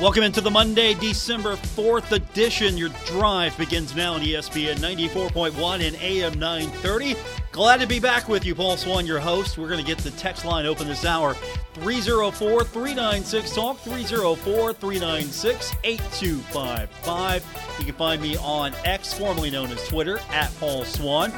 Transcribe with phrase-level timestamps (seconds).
[0.00, 2.78] Welcome into the Monday, December 4th edition.
[2.78, 7.16] Your drive begins now on ESPN 94.1 and AM 930.
[7.52, 9.58] Glad to be back with you, Paul Swann, your host.
[9.58, 11.34] We're going to get the text line open this hour
[11.74, 17.76] 304 396 Talk, 304 396 8255.
[17.78, 21.30] You can find me on X, formerly known as Twitter, at Paul Swann.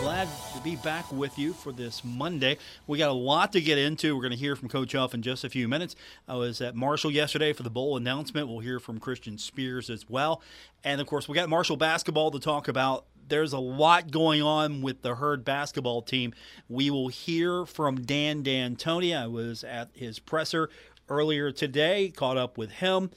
[0.00, 2.58] Glad to be back with you for this Monday.
[2.88, 4.16] We got a lot to get into.
[4.16, 5.94] We're going to hear from Coach Huff in just a few minutes.
[6.26, 8.48] I was at Marshall yesterday for the bowl announcement.
[8.48, 10.42] We'll hear from Christian Spears as well.
[10.82, 13.04] And of course, we got Marshall basketball to talk about.
[13.28, 16.34] There's a lot going on with the Herd basketball team.
[16.68, 19.16] We will hear from Dan D'Antoni.
[19.16, 20.70] I was at his presser
[21.08, 23.12] earlier today, caught up with him.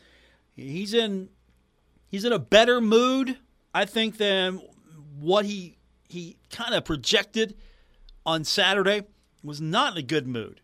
[0.55, 1.29] He's in
[2.09, 3.37] he's in a better mood,
[3.73, 4.61] I think, than
[5.19, 5.77] what he
[6.11, 7.55] he kind of projected
[8.25, 9.03] on Saturday
[9.43, 10.59] was not in a good mood.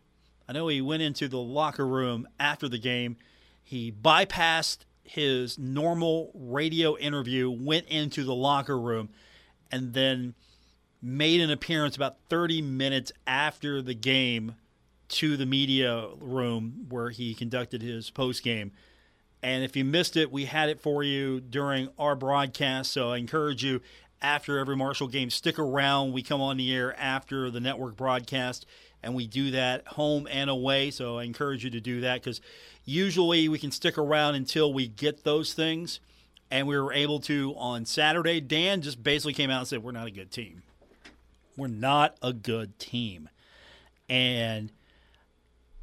[0.46, 3.16] I know he went into the locker room after the game.
[3.64, 9.08] He bypassed his normal radio interview, went into the locker room,
[9.72, 10.34] and then
[11.00, 14.54] made an appearance about 30 minutes after the game
[15.08, 18.72] to the media room where he conducted his post game.
[19.42, 22.92] And if you missed it, we had it for you during our broadcast.
[22.92, 23.80] So I encourage you
[24.20, 25.30] after every Marshall game.
[25.30, 26.12] Stick around.
[26.12, 28.66] We come on the air after the network broadcast,
[29.02, 30.90] and we do that home and away.
[30.90, 32.40] So I encourage you to do that because
[32.84, 36.00] usually we can stick around until we get those things.
[36.50, 38.40] And we were able to on Saturday.
[38.40, 40.62] Dan just basically came out and said, We're not a good team.
[41.58, 43.28] We're not a good team.
[44.08, 44.72] And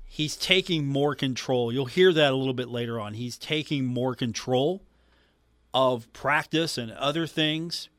[0.06, 1.72] he's taking more control.
[1.72, 3.14] You'll hear that a little bit later on.
[3.14, 4.82] He's taking more control
[5.72, 7.90] of practice and other things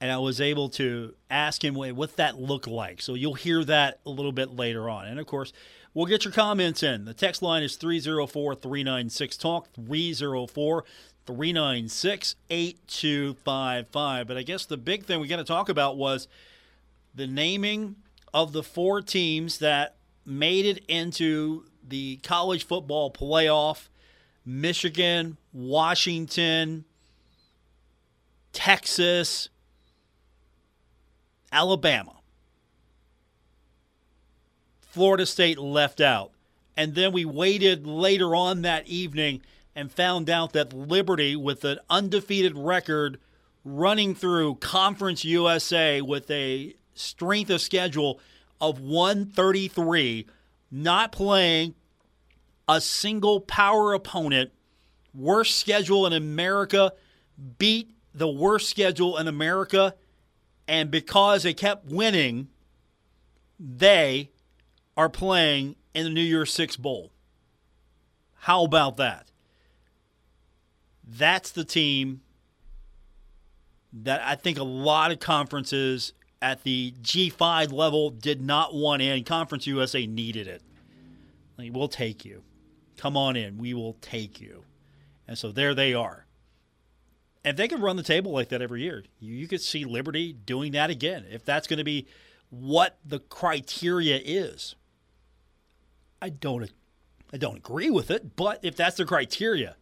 [0.00, 3.02] and I was able to ask him what that looked like.
[3.02, 5.06] So you'll hear that a little bit later on.
[5.06, 5.52] And of course,
[5.92, 7.04] we'll get your comments in.
[7.04, 10.84] The text line is 304 396 Talk, 304
[11.26, 14.26] 396 8255.
[14.26, 16.28] But I guess the big thing we got to talk about was
[17.14, 17.96] the naming
[18.32, 23.88] of the four teams that made it into the college football playoff
[24.44, 26.84] Michigan, Washington,
[28.52, 29.50] Texas,
[31.52, 32.16] Alabama.
[34.80, 36.32] Florida State left out.
[36.76, 39.42] And then we waited later on that evening
[39.74, 43.18] and found out that Liberty, with an undefeated record
[43.64, 48.20] running through Conference USA with a strength of schedule
[48.60, 50.26] of 133,
[50.70, 51.74] not playing
[52.68, 54.50] a single power opponent,
[55.14, 56.92] worst schedule in America,
[57.58, 59.94] beat the worst schedule in America
[60.68, 62.48] and because they kept winning,
[63.58, 64.30] they
[64.96, 67.10] are playing in the New Year's Six Bowl.
[68.40, 69.32] How about that?
[71.02, 72.20] That's the team
[73.92, 76.12] that I think a lot of conferences
[76.42, 79.24] at the G5 level did not want in.
[79.24, 80.62] Conference USA needed it.
[81.56, 82.42] Like, we'll take you.
[82.98, 83.56] Come on in.
[83.58, 84.64] We will take you.
[85.26, 86.26] And so there they are
[87.48, 90.32] if they could run the table like that every year, you, you could see Liberty
[90.32, 91.24] doing that again.
[91.30, 92.06] If that's going to be
[92.50, 94.74] what the criteria is,
[96.20, 96.70] I don't,
[97.32, 98.34] I don't agree with it.
[98.34, 99.76] But if that's the criteria,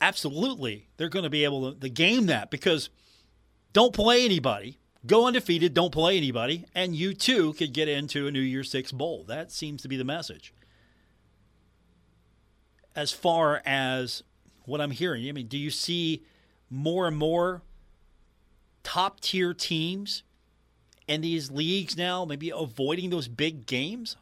[0.00, 2.90] absolutely, they're going to be able to, to game that because
[3.72, 8.30] don't play anybody, go undefeated, don't play anybody, and you too could get into a
[8.30, 9.24] New Year's Six bowl.
[9.24, 10.52] That seems to be the message.
[12.94, 14.24] As far as
[14.64, 16.24] what I'm hearing, I mean, do you see?
[16.70, 17.62] More and more
[18.82, 20.22] top tier teams
[21.08, 24.16] in these leagues now, maybe avoiding those big games.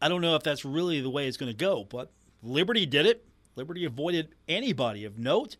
[0.00, 2.10] I don't know if that's really the way it's going to go, but
[2.42, 3.26] Liberty did it.
[3.56, 5.56] Liberty avoided anybody of note.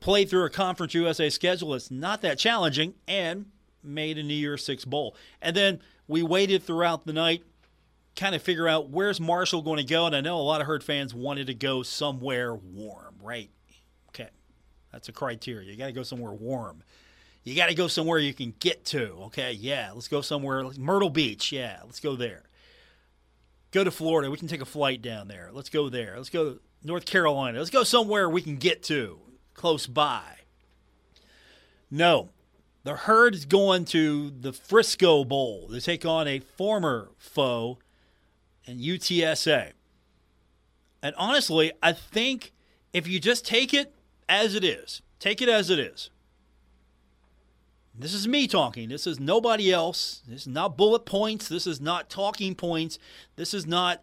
[0.00, 3.46] Played through a Conference USA schedule that's not that challenging and
[3.82, 5.16] made a New Year's Six Bowl.
[5.40, 7.42] And then we waited throughout the night,
[8.16, 10.06] kind of figure out where's Marshall going to go.
[10.06, 13.48] And I know a lot of Herd fans wanted to go somewhere warm, right?
[14.94, 15.72] That's a criteria.
[15.72, 16.84] You got to go somewhere warm.
[17.42, 19.10] You got to go somewhere you can get to.
[19.24, 20.62] Okay, yeah, let's go somewhere.
[20.62, 22.44] Like Myrtle Beach, yeah, let's go there.
[23.72, 24.30] Go to Florida.
[24.30, 25.50] We can take a flight down there.
[25.52, 26.14] Let's go there.
[26.16, 27.58] Let's go North Carolina.
[27.58, 29.18] Let's go somewhere we can get to
[29.52, 30.22] close by.
[31.90, 32.30] No,
[32.84, 37.78] the herd is going to the Frisco Bowl to take on a former foe
[38.64, 39.72] and UTSA.
[41.02, 42.52] And honestly, I think
[42.92, 43.92] if you just take it
[44.28, 46.10] as it is, take it as it is.
[47.96, 48.88] This is me talking.
[48.88, 50.22] This is nobody else.
[50.26, 51.48] This is not bullet points.
[51.48, 52.98] This is not talking points.
[53.36, 54.02] This is not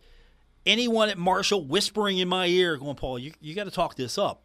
[0.65, 4.17] anyone at Marshall whispering in my ear, going, Paul, you, you got to talk this
[4.17, 4.43] up.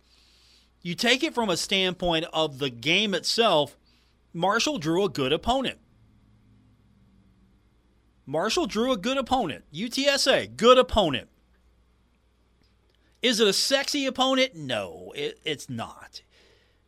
[0.83, 3.77] You take it from a standpoint of the game itself,
[4.33, 5.79] Marshall drew a good opponent.
[8.27, 9.65] Marshall drew a good opponent.
[9.73, 11.29] UTSA, good opponent.
[13.27, 14.55] Is it a sexy opponent?
[14.55, 16.23] No, it, it's not.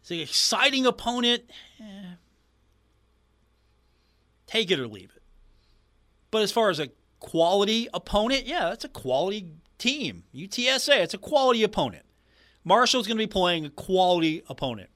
[0.00, 1.42] It's an exciting opponent.
[1.80, 2.12] Eh.
[4.46, 5.22] Take it or leave it.
[6.30, 10.22] But as far as a quality opponent, yeah, that's a quality team.
[10.32, 12.04] UTSA, it's a quality opponent.
[12.62, 14.90] Marshall's going to be playing a quality opponent.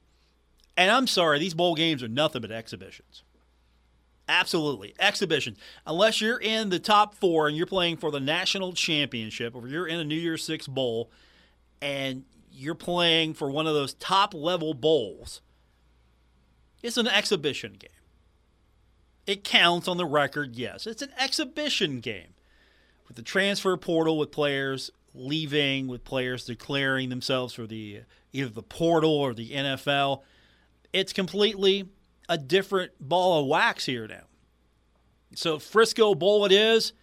[0.77, 3.23] And I'm sorry, these bowl games are nothing but exhibitions.
[4.29, 4.95] Absolutely.
[4.97, 5.57] Exhibitions.
[5.85, 9.87] Unless you're in the top four and you're playing for the national championship, or you're
[9.87, 11.11] in a New Year's Six bowl
[11.81, 15.41] and you're playing for one of those top level bowls,
[16.81, 17.89] it's an exhibition game.
[19.25, 20.85] It counts on the record, yes.
[20.85, 22.33] It's an exhibition game.
[23.07, 28.63] With the transfer portal, with players leaving, with players declaring themselves for the either the
[28.63, 30.21] portal or the NFL,
[30.91, 31.89] it's completely
[32.27, 34.23] a different ball of wax here now.
[35.35, 36.93] So Frisco Bowl it is.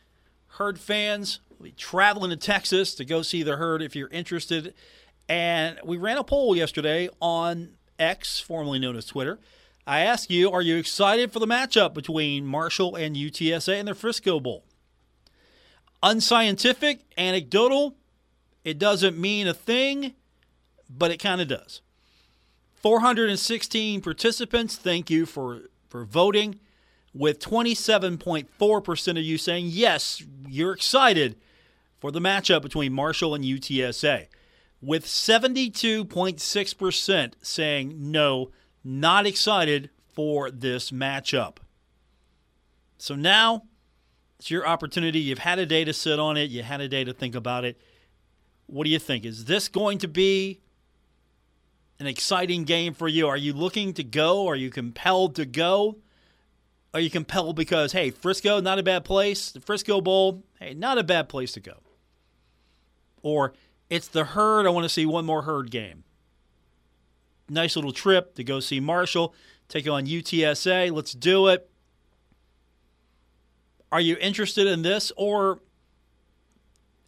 [0.55, 1.41] Herd fans
[1.77, 4.75] traveling to Texas to go see the herd if you're interested.
[5.29, 9.39] And we ran a poll yesterday on X, formerly known as Twitter.
[9.87, 13.95] I ask you, are you excited for the matchup between Marshall and UTSA in the
[13.95, 14.65] Frisco Bowl?
[16.03, 17.97] Unscientific, anecdotal,
[18.65, 20.15] it doesn't mean a thing,
[20.89, 21.83] but it kind of does.
[22.75, 24.77] 416 participants.
[24.77, 26.61] Thank you for, for voting.
[27.13, 31.37] With 27.4% of you saying, yes, you're excited
[32.01, 34.27] for the matchup between Marshall and UTSA.
[34.83, 38.51] With 72.6% saying, no,
[38.83, 41.59] not excited for this matchup.
[42.97, 43.65] So now
[44.39, 45.21] it's your opportunity.
[45.21, 47.67] You've had a day to sit on it, you had a day to think about
[47.67, 47.79] it.
[48.67, 49.27] What do you think?
[49.27, 50.63] Is this going to be
[51.99, 53.29] an exciting game for you?
[53.29, 54.49] Are you looking to go?
[54.49, 55.99] Are you compelled to go?
[56.95, 59.53] Are you compelled because, hey, Frisco, not a bad place?
[59.53, 61.75] The Frisco Bowl, hey, not a bad place to go.
[63.23, 63.53] Or
[63.89, 64.67] it's the herd.
[64.67, 66.05] I want to see one more herd game.
[67.49, 69.35] Nice little trip to go see Marshall,
[69.69, 70.93] take on UTSA.
[70.93, 71.69] Let's do it.
[73.91, 75.11] Are you interested in this?
[75.17, 75.59] Or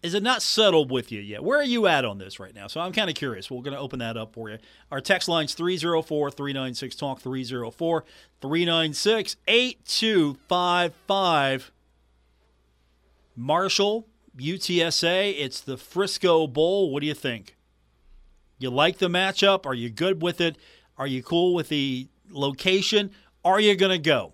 [0.03, 1.45] is it not settled with you yet?
[1.45, 2.67] Where are you at on this right now?
[2.67, 3.51] So I'm kind of curious.
[3.51, 4.59] We're going to open that up for you.
[4.91, 8.05] Our text line's 304 396 Talk 304
[8.41, 11.71] 396 8255.
[13.37, 14.07] Marshall,
[14.39, 16.91] UTSA, it's the Frisco Bowl.
[16.91, 17.57] What do you think?
[18.59, 19.67] You like the matchup?
[19.67, 20.57] Are you good with it?
[20.97, 23.11] Are you cool with the location?
[23.45, 24.33] Are you going to go?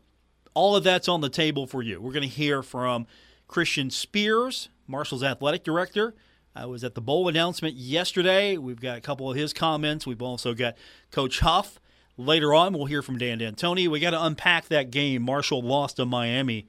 [0.55, 2.01] All of that's on the table for you.
[2.01, 3.07] We're going to hear from
[3.47, 6.15] Christian Spears Marshall's athletic director.
[6.57, 8.57] I was at the bowl announcement yesterday.
[8.57, 10.07] We've got a couple of his comments.
[10.07, 10.77] We've also got
[11.13, 11.79] Coach Huff.
[12.17, 13.87] Later on, we'll hear from Dan D'Antoni.
[13.87, 15.23] We got to unpack that game.
[15.23, 16.67] Marshall lost to Miami.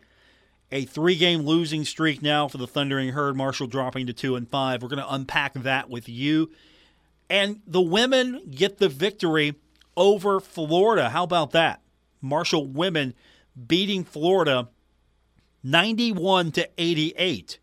[0.71, 3.35] A three-game losing streak now for the Thundering Herd.
[3.35, 4.81] Marshall dropping to two and five.
[4.81, 6.51] We're going to unpack that with you.
[7.29, 9.55] And the women get the victory
[9.97, 11.09] over Florida.
[11.09, 11.81] How about that?
[12.21, 13.13] Marshall women
[13.67, 14.69] beating Florida
[15.63, 17.59] 91 to 88.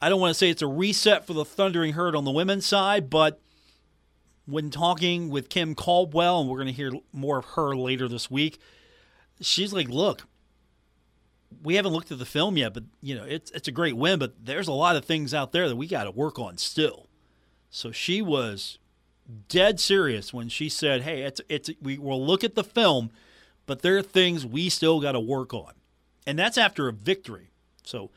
[0.00, 2.66] I don't want to say it's a reset for the Thundering Herd on the women's
[2.66, 3.40] side, but
[4.46, 8.30] when talking with Kim Caldwell, and we're going to hear more of her later this
[8.30, 8.58] week,
[9.40, 10.26] she's like, look,
[11.62, 14.18] we haven't looked at the film yet, but you know, it's it's a great win,
[14.18, 17.08] but there's a lot of things out there that we got to work on still.
[17.70, 18.78] So she was
[19.48, 23.10] dead serious when she said, "Hey, it's it's we will look at the film,
[23.66, 25.72] but there are things we still got to work on."
[26.26, 27.50] And that's after a victory.
[27.82, 28.10] So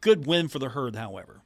[0.00, 1.42] Good win for the herd, however.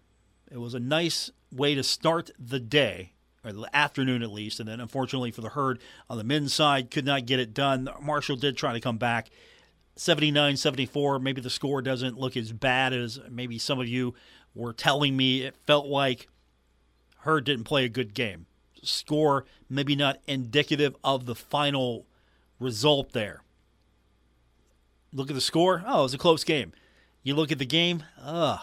[0.50, 3.12] It was a nice way to start the day,
[3.44, 5.80] or the afternoon at least, and then unfortunately for the herd
[6.10, 7.88] on the men's side, could not get it done.
[8.00, 9.30] Marshall did try to come back.
[9.96, 11.18] 79 74.
[11.18, 14.14] Maybe the score doesn't look as bad as maybe some of you
[14.54, 15.42] were telling me.
[15.42, 16.28] It felt like
[17.18, 18.46] Herd didn't play a good game.
[18.82, 22.06] Score maybe not indicative of the final
[22.58, 23.42] result there.
[25.12, 25.84] Look at the score.
[25.86, 26.72] Oh, it was a close game.
[27.22, 28.02] You look at the game.
[28.20, 28.60] Ugh,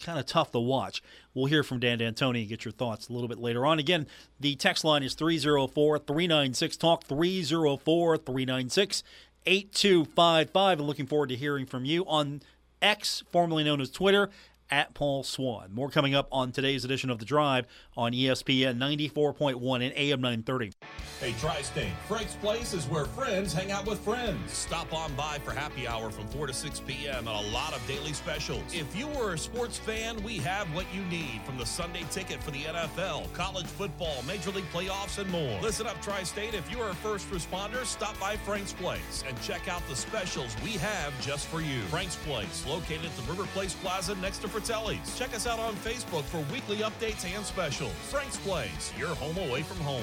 [0.00, 1.02] kind of tough to watch.
[1.34, 3.78] We'll hear from Dan D'Antoni and get your thoughts a little bit later on.
[3.78, 4.06] Again,
[4.40, 9.02] the text line is 304 396 Talk, 304 396
[9.48, 10.78] 8255.
[10.78, 12.42] And looking forward to hearing from you on
[12.82, 14.30] X, formerly known as Twitter,
[14.70, 15.72] at Paul Swann.
[15.72, 20.72] More coming up on today's edition of The Drive on ESPN 94.1 and AM 930.
[21.20, 24.52] Hey, Tri State, Frank's Place is where friends hang out with friends.
[24.52, 27.26] Stop on by for happy hour from 4 to 6 p.m.
[27.26, 28.62] and a lot of daily specials.
[28.72, 32.42] If you are a sports fan, we have what you need from the Sunday ticket
[32.42, 35.60] for the NFL, college football, Major League playoffs, and more.
[35.60, 36.54] Listen up, Tri State.
[36.54, 40.54] If you are a first responder, stop by Frank's Place and check out the specials
[40.62, 41.80] we have just for you.
[41.82, 45.16] Frank's Place, located at the River Place Plaza next to Fratelli's.
[45.16, 47.92] Check us out on Facebook for weekly updates and specials.
[48.10, 50.02] Frank's Place, your home away from home.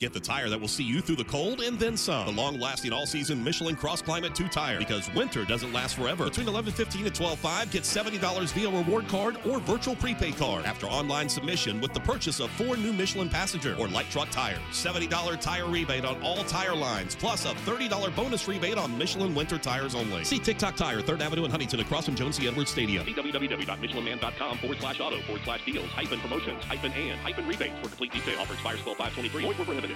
[0.00, 2.24] Get the tire that will see you through the cold and then some.
[2.24, 6.24] The long lasting all season Michelin Cross Climate 2 tire because winter doesn't last forever.
[6.24, 11.28] Between 11.15 and 12.5, get $70 via reward card or virtual prepaid card after online
[11.28, 14.58] submission with the purchase of four new Michelin passenger or light truck tires.
[14.70, 19.58] $70 tire rebate on all tire lines, plus a $30 bonus rebate on Michelin winter
[19.58, 20.24] tires only.
[20.24, 22.48] See TikTok Tire, 3rd Avenue in Huntington across from Joan C.
[22.48, 23.04] Edwards Stadium.
[23.04, 28.12] Www.michelinman.com forward slash auto forward slash deals hyphen promotions hyphen and hyphen rebates for complete
[28.12, 28.40] detail.
[28.40, 29.44] Offer expires 12 523.
[29.44, 29.89] Void prohibited.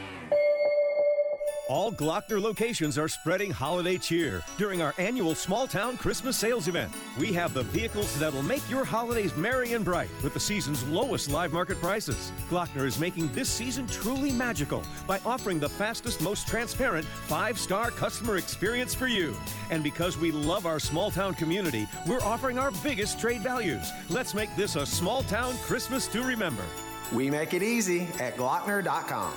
[1.66, 6.92] All Glockner locations are spreading holiday cheer during our annual Small Town Christmas Sales event.
[7.18, 11.30] We have the vehicles that'll make your holidays merry and bright with the season's lowest
[11.30, 12.32] live market prices.
[12.50, 17.90] Glockner is making this season truly magical by offering the fastest, most transparent five star
[17.90, 19.34] customer experience for you.
[19.70, 23.90] And because we love our small town community, we're offering our biggest trade values.
[24.10, 26.64] Let's make this a small town Christmas to remember.
[27.10, 29.32] We make it easy at Glockner.com.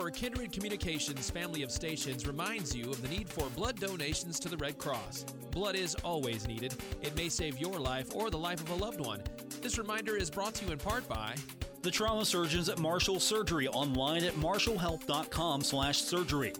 [0.00, 4.48] Our Kindred Communications family of stations reminds you of the need for blood donations to
[4.48, 5.22] the Red Cross.
[5.52, 6.74] Blood is always needed.
[7.00, 9.22] It may save your life or the life of a loved one.
[9.62, 11.36] This reminder is brought to you in part by
[11.82, 16.52] the trauma surgeons at Marshall Surgery online at marshallhealth.com/surgery.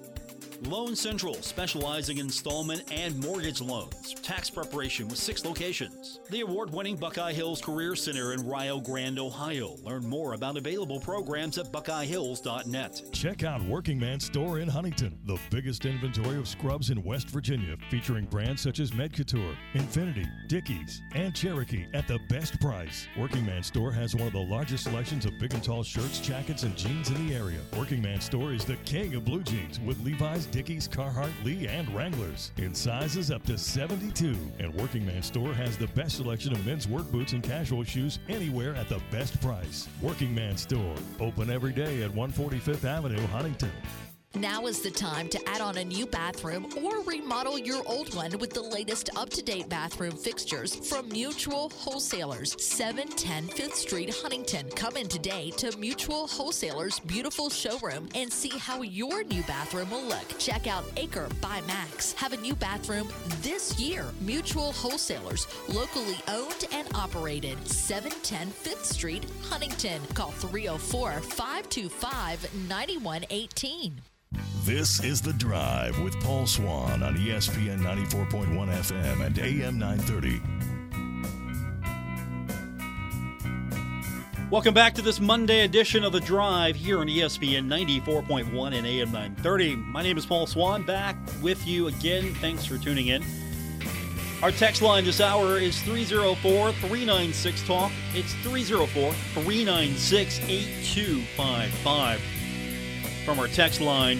[0.67, 4.15] Loan Central, specializing in installment and mortgage loans.
[4.23, 6.21] Tax preparation with six locations.
[6.31, 9.77] The award winning Buckeye Hills Career Center in Rio Grande, Ohio.
[9.83, 13.03] Learn more about available programs at buckeyehills.net.
[13.13, 17.77] Check out Working Man Store in Huntington, the biggest inventory of scrubs in West Virginia,
[17.91, 23.07] featuring brands such as Medcouture, Infinity, Dickies, and Cherokee at the best price.
[23.19, 26.63] Working Man Store has one of the largest selections of big and tall shirts, jackets,
[26.65, 27.61] and jeans in the area.
[27.77, 31.93] Working Man Store is the king of blue jeans with Levi's Dickies, Carhartt, Lee, and
[31.93, 34.37] Wranglers in sizes up to 72.
[34.61, 38.21] And Working Man Store has the best selection of men's work boots and casual shoes
[38.29, 39.89] anywhere at the best price.
[40.01, 43.73] Working Man Store, open every day at 145th Avenue, Huntington.
[44.37, 48.37] Now is the time to add on a new bathroom or remodel your old one
[48.41, 54.71] with the latest up to date bathroom fixtures from Mutual Wholesalers, 710 5th Street, Huntington.
[54.71, 60.03] Come in today to Mutual Wholesalers' beautiful showroom and see how your new bathroom will
[60.03, 60.37] look.
[60.41, 62.13] Check out Acre by Max.
[62.15, 63.09] Have a new bathroom
[63.41, 64.05] this year.
[64.21, 70.03] Mutual Wholesalers, locally owned and operated, 710 5th Street, Huntington.
[70.15, 74.03] Call 304 525 9118.
[74.65, 80.41] This is The Drive with Paul Swann on ESPN 94.1 FM and AM 930.
[84.51, 89.13] Welcome back to this Monday edition of The Drive here on ESPN 94.1 and AM
[89.13, 89.77] 930.
[89.77, 92.35] My name is Paul Swann, back with you again.
[92.37, 93.23] Thanks for tuning in.
[94.43, 97.93] Our text line this hour is 304 396 Talk.
[98.15, 102.23] It's 304 396 8255.
[103.27, 104.19] From our text line,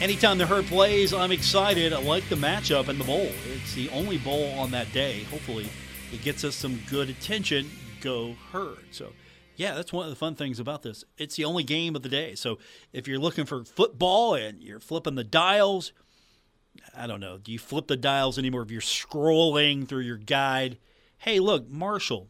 [0.00, 1.92] anytime the herd plays, I'm excited.
[1.92, 3.30] I like the matchup in the bowl.
[3.52, 5.24] It's the only bowl on that day.
[5.24, 5.68] Hopefully,
[6.12, 7.70] it gets us some good attention.
[8.00, 8.86] Go herd.
[8.90, 9.12] So,
[9.56, 11.04] yeah, that's one of the fun things about this.
[11.18, 12.34] It's the only game of the day.
[12.34, 12.58] So,
[12.92, 15.92] if you're looking for football and you're flipping the dials,
[16.94, 17.38] I don't know.
[17.38, 20.78] Do you flip the dials anymore if you're scrolling through your guide?
[21.18, 22.28] Hey, look, Marshall.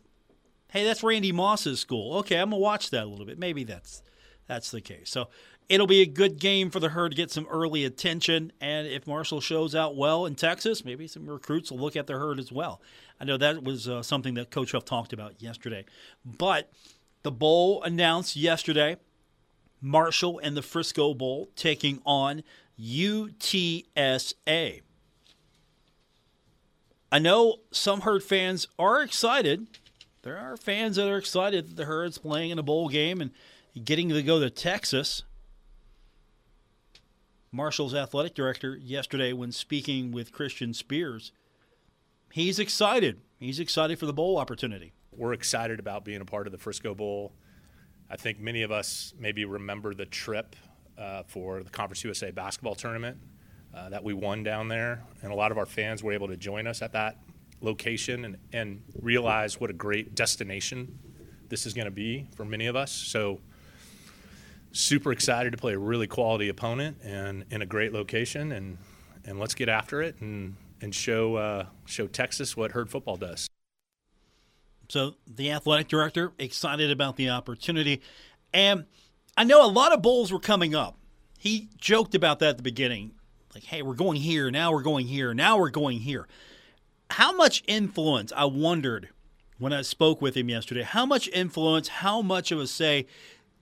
[0.69, 2.19] Hey, that's Randy Moss's school.
[2.19, 3.39] Okay, I'm gonna watch that a little bit.
[3.39, 4.03] Maybe that's
[4.47, 5.11] that's the case.
[5.11, 5.29] So
[5.71, 8.53] it'll be a good game for the herd to get some early attention.
[8.61, 12.15] And if Marshall shows out well in Texas, maybe some recruits will look at the
[12.15, 12.83] herd as well.
[13.21, 15.85] I know that was uh, something that Coach Huff talked about yesterday.
[16.25, 16.73] But
[17.23, 18.97] the bowl announced yesterday
[19.81, 22.43] Marshall and the Frisco Bowl taking on
[22.79, 23.93] UTSA.
[27.13, 29.69] I know some herd fans are excited.
[30.23, 33.31] There are fans that are excited that the herd's playing in a bowl game and
[33.85, 35.23] getting to go to Texas.
[37.53, 41.33] Marshall's athletic director yesterday, when speaking with Christian Spears,
[42.33, 43.21] he's excited.
[43.39, 44.93] He's excited for the bowl opportunity.
[45.11, 47.33] We're excited about being a part of the Frisco Bowl.
[48.09, 50.55] I think many of us maybe remember the trip
[50.97, 53.19] uh, for the Conference USA basketball tournament
[53.75, 56.37] uh, that we won down there, and a lot of our fans were able to
[56.37, 57.19] join us at that
[57.61, 60.99] location and, and realize what a great destination
[61.49, 62.93] this is going to be for many of us.
[62.93, 63.41] So
[64.73, 68.79] super excited to play a really quality opponent and in a great location and
[69.25, 73.49] and let's get after it and and show uh, show Texas what herd football does.
[74.89, 78.01] So the athletic director excited about the opportunity,
[78.53, 78.87] and
[79.37, 80.97] I know a lot of bowls were coming up.
[81.39, 83.13] He joked about that at the beginning,
[83.55, 84.73] like, "Hey, we're going here now.
[84.73, 85.59] We're going here now.
[85.59, 86.27] We're going here."
[87.11, 88.33] How much influence?
[88.37, 89.09] I wondered
[89.59, 90.83] when I spoke with him yesterday.
[90.83, 91.89] How much influence?
[91.89, 93.07] How much of a say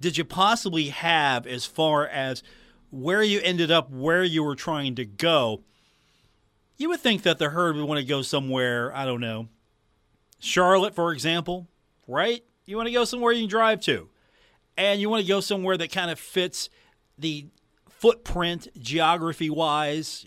[0.01, 2.43] did you possibly have as far as
[2.91, 5.63] where you ended up, where you were trying to go?
[6.77, 9.49] You would think that the herd would want to go somewhere, I don't know,
[10.39, 11.67] Charlotte, for example,
[12.07, 12.45] right?
[12.65, 14.09] You want to go somewhere you can drive to.
[14.77, 16.71] And you want to go somewhere that kind of fits
[17.19, 17.47] the
[17.89, 20.25] footprint geography wise.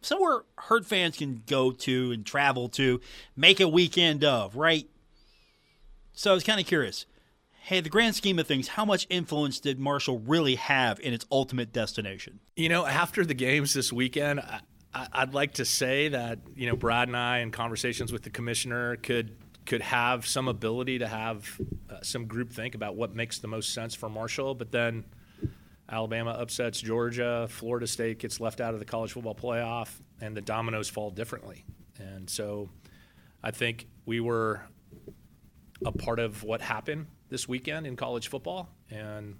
[0.00, 3.00] Somewhere herd fans can go to and travel to,
[3.36, 4.88] make a weekend of, right?
[6.12, 7.06] So I was kind of curious
[7.62, 11.24] hey, the grand scheme of things, how much influence did Marshall really have in its
[11.30, 12.40] ultimate destination?
[12.56, 14.40] You know, after the games this weekend,
[14.92, 18.30] I, would like to say that you know Brad and I, in conversations with the
[18.30, 23.38] commissioner, could could have some ability to have uh, some group think about what makes
[23.38, 25.04] the most sense for Marshall, but then.
[25.90, 29.90] Alabama upsets Georgia, Florida State gets left out of the college football playoff,
[30.22, 31.66] and the dominoes fall differently.
[31.98, 32.70] And so
[33.42, 34.62] I think we were
[35.84, 39.36] a part of what happened this weekend in college football, and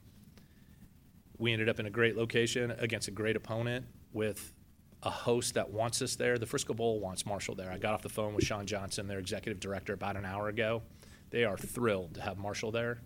[1.36, 4.54] we ended up in a great location against a great opponent with
[5.02, 6.38] a host that wants us there.
[6.38, 7.70] The Frisco Bowl wants Marshall there.
[7.70, 10.82] I got off the phone with Sean Johnson, their executive director, about an hour ago.
[11.30, 13.02] They are thrilled to have Marshall there.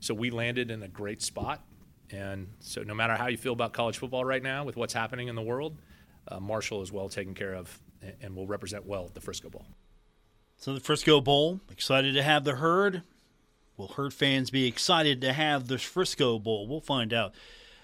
[0.00, 1.64] So we landed in a great spot.
[2.10, 5.28] And so, no matter how you feel about college football right now, with what's happening
[5.28, 5.78] in the world,
[6.28, 7.80] uh, Marshall is well taken care of
[8.20, 9.64] and will represent well at the Frisco Bowl.
[10.58, 13.02] So, the Frisco Bowl, excited to have the herd
[13.76, 16.66] Will Herd fans be excited to have the Frisco Bowl?
[16.66, 17.34] We'll find out.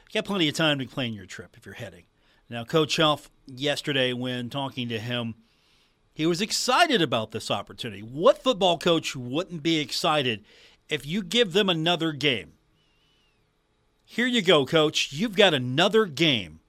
[0.09, 2.05] You got plenty of time to plan your trip if you're heading.
[2.49, 5.35] Now, Coach Huff, yesterday when talking to him,
[6.13, 8.03] he was excited about this opportunity.
[8.03, 10.45] What football coach wouldn't be excited
[10.89, 12.53] if you give them another game?
[14.05, 15.13] Here you go, coach.
[15.13, 16.61] You've got another game.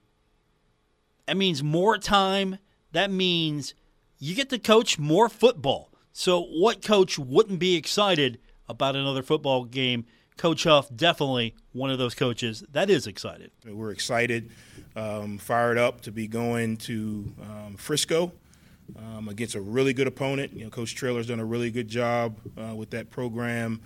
[1.25, 2.59] That means more time.
[2.91, 3.73] That means
[4.19, 5.91] you get to coach more football.
[6.13, 8.39] So, what coach wouldn't be excited
[8.71, 10.05] about another football game.
[10.37, 13.51] Coach Huff, definitely one of those coaches that is excited.
[13.65, 14.49] We're excited,
[14.95, 18.31] um, fired up to be going to um, Frisco
[18.97, 20.53] um, against a really good opponent.
[20.53, 23.81] You know, Coach Traylor's done a really good job uh, with that program.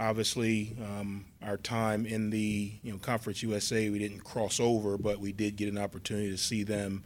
[0.00, 5.18] Obviously, um, our time in the you know Conference USA, we didn't cross over, but
[5.18, 7.02] we did get an opportunity to see them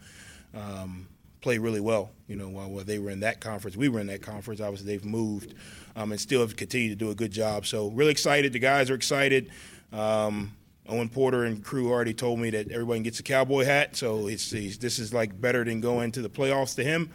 [0.53, 1.07] um,
[1.43, 2.09] play really well.
[2.27, 4.61] You know, while, while, they were in that conference, we were in that conference.
[4.61, 5.53] Obviously, they've moved
[5.95, 7.65] um, and still have continued to do a good job.
[7.65, 8.53] So, really excited.
[8.53, 9.51] The guys are excited.
[9.91, 10.55] Um,
[10.87, 14.49] Owen Porter and crew already told me that everybody gets a cowboy hat, so it's,
[14.49, 17.09] this is like better than going to the playoffs to him.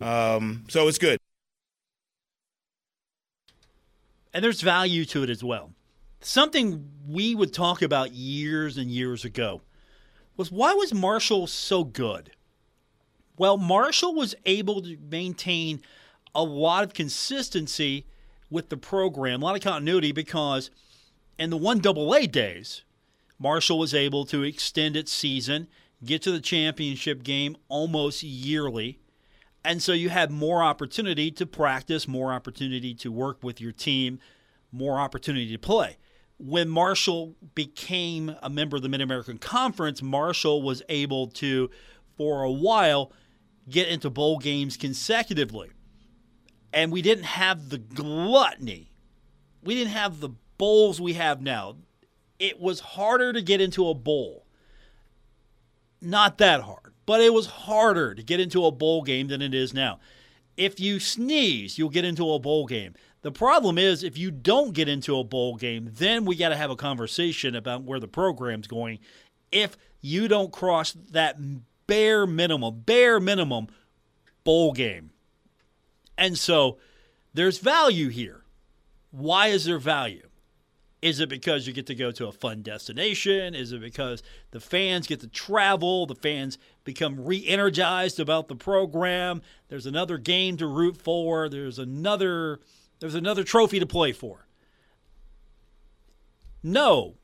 [0.00, 1.18] Um, so it's good.
[4.32, 5.72] And there's value to it as well.
[6.20, 9.60] Something we would talk about years and years ago
[10.36, 12.30] was why was Marshall so good?
[13.38, 15.80] Well, Marshall was able to maintain
[16.34, 18.06] a lot of consistency
[18.50, 20.70] with the program, a lot of continuity because
[21.38, 22.82] in the one double A days,
[23.38, 25.68] Marshall was able to extend its season,
[26.04, 28.98] get to the championship game almost yearly.
[29.64, 34.18] And so you had more opportunity to practice, more opportunity to work with your team,
[34.70, 35.96] more opportunity to play.
[36.38, 41.70] When Marshall became a member of the Mid American Conference, Marshall was able to,
[42.16, 43.12] for a while,
[43.68, 45.70] get into bowl games consecutively.
[46.72, 48.90] And we didn't have the gluttony.
[49.62, 51.76] We didn't have the bowls we have now.
[52.42, 54.44] it was harder to get into a bowl.
[56.00, 59.54] Not that hard, but it was harder to get into a bowl game than it
[59.54, 60.00] is now.
[60.56, 62.94] If you sneeze, you'll get into a bowl game.
[63.22, 66.56] The problem is, if you don't get into a bowl game, then we got to
[66.56, 68.98] have a conversation about where the program's going.
[69.52, 71.36] If you don't cross that
[71.92, 73.66] bare minimum, bare minimum
[74.44, 75.10] bowl game.
[76.16, 76.78] And so
[77.34, 78.44] there's value here.
[79.10, 80.26] Why is there value?
[81.02, 83.54] Is it because you get to go to a fun destination?
[83.54, 86.06] Is it because the fans get to travel?
[86.06, 89.42] The fans become re energized about the program?
[89.68, 91.50] There's another game to root for.
[91.50, 92.60] There's another
[93.00, 94.46] there's another trophy to play for.
[96.62, 97.16] No.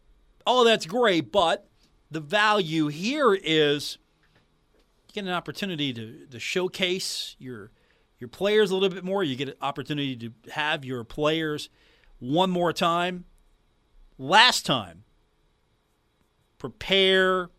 [0.44, 1.66] All that's great, but
[2.10, 3.96] the value here is
[5.18, 7.70] get an opportunity to, to showcase your
[8.18, 9.22] your players a little bit more.
[9.22, 11.68] You get an opportunity to have your players
[12.18, 13.24] one more time
[14.18, 15.04] last time.
[16.58, 17.50] Prepare,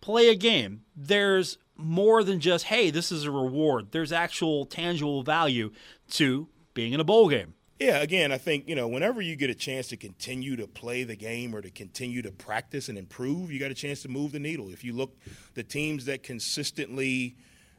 [0.00, 0.82] play a game.
[0.96, 3.92] There's more than just, hey, this is a reward.
[3.92, 5.70] There's actual tangible value
[6.12, 7.52] to being in a bowl game.
[7.78, 11.04] Yeah, again, I think, you know, whenever you get a chance to continue to play
[11.04, 14.32] the game or to continue to practice and improve, you got a chance to move
[14.32, 14.70] the needle.
[14.70, 15.16] If you look
[15.54, 17.36] the teams that consistently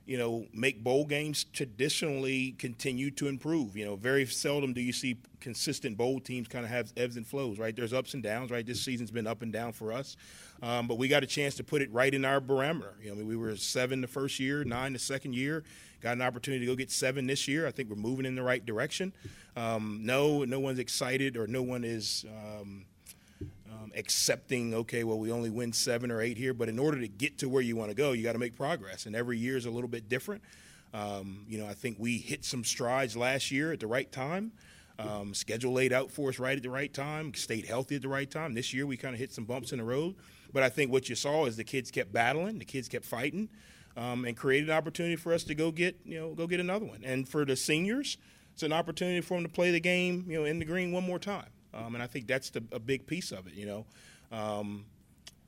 [0.10, 3.78] you know, make bowl games traditionally continue to improve.
[3.78, 7.28] You know, very seldom do you see consistent bowl teams kind of have ebbs and
[7.28, 7.76] flows, right?
[7.76, 8.66] There's ups and downs, right?
[8.66, 10.18] This season's been up and down for us,
[10.64, 12.96] um, but we got a chance to put it right in our barometer.
[13.04, 15.64] You know, I mean, we were seven the first year, nine the second year.
[16.02, 17.68] Got an opportunity to go get seven this year.
[17.68, 19.14] I think we're moving in the right direction.
[19.56, 22.26] Um, no, no one's excited or no one is.
[22.28, 22.86] Um,
[23.72, 27.08] um, accepting, okay, well, we only win seven or eight here, but in order to
[27.08, 29.06] get to where you want to go, you got to make progress.
[29.06, 30.42] And every year is a little bit different.
[30.94, 34.52] Um, you know, I think we hit some strides last year at the right time.
[34.98, 38.10] Um, schedule laid out for us right at the right time, stayed healthy at the
[38.10, 38.54] right time.
[38.54, 40.16] This year we kind of hit some bumps in the road.
[40.52, 43.48] But I think what you saw is the kids kept battling, the kids kept fighting,
[44.00, 46.86] um, and created an opportunity for us to go get, you know, go get another
[46.86, 47.02] one.
[47.04, 48.18] And for the seniors,
[48.54, 51.04] it's an opportunity for them to play the game, you know, in the green one
[51.04, 51.50] more time.
[51.74, 53.86] Um, and I think that's the, a big piece of it, you know.
[54.32, 54.86] Um,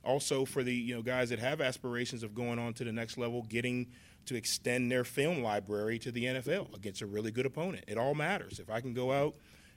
[0.04, 3.16] also, for the you know guys that have aspirations of going on to the next
[3.16, 3.86] level, getting
[4.26, 7.84] to extend their film library to the NFL against a really good opponent.
[7.88, 8.58] It all matters.
[8.58, 9.34] If I can go out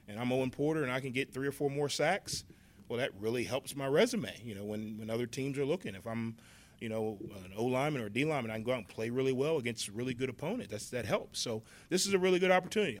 [0.08, 2.44] and I'm Owen Porter and I can get three or four more sacks,
[2.88, 4.34] well, that really helps my resume.
[4.44, 6.36] You know, when when other teams are looking, if I'm
[6.78, 9.10] you know, an O lineman or a D lineman, I can go out and play
[9.10, 10.70] really well against a really good opponent.
[10.70, 11.40] That's that helps.
[11.40, 12.98] So this is a really good opportunity.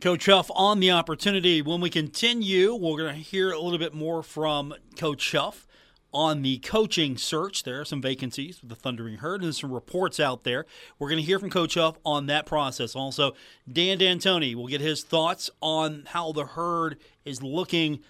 [0.00, 1.62] Coach Huff on the opportunity.
[1.62, 5.68] When we continue, we're going to hear a little bit more from Coach Huff
[6.12, 7.62] on the coaching search.
[7.62, 10.66] There are some vacancies with the Thundering Herd and some reports out there.
[10.98, 12.96] We're going to hear from Coach Huff on that process.
[12.96, 13.34] Also,
[13.70, 18.00] Dan D'Antoni will get his thoughts on how the Herd is looking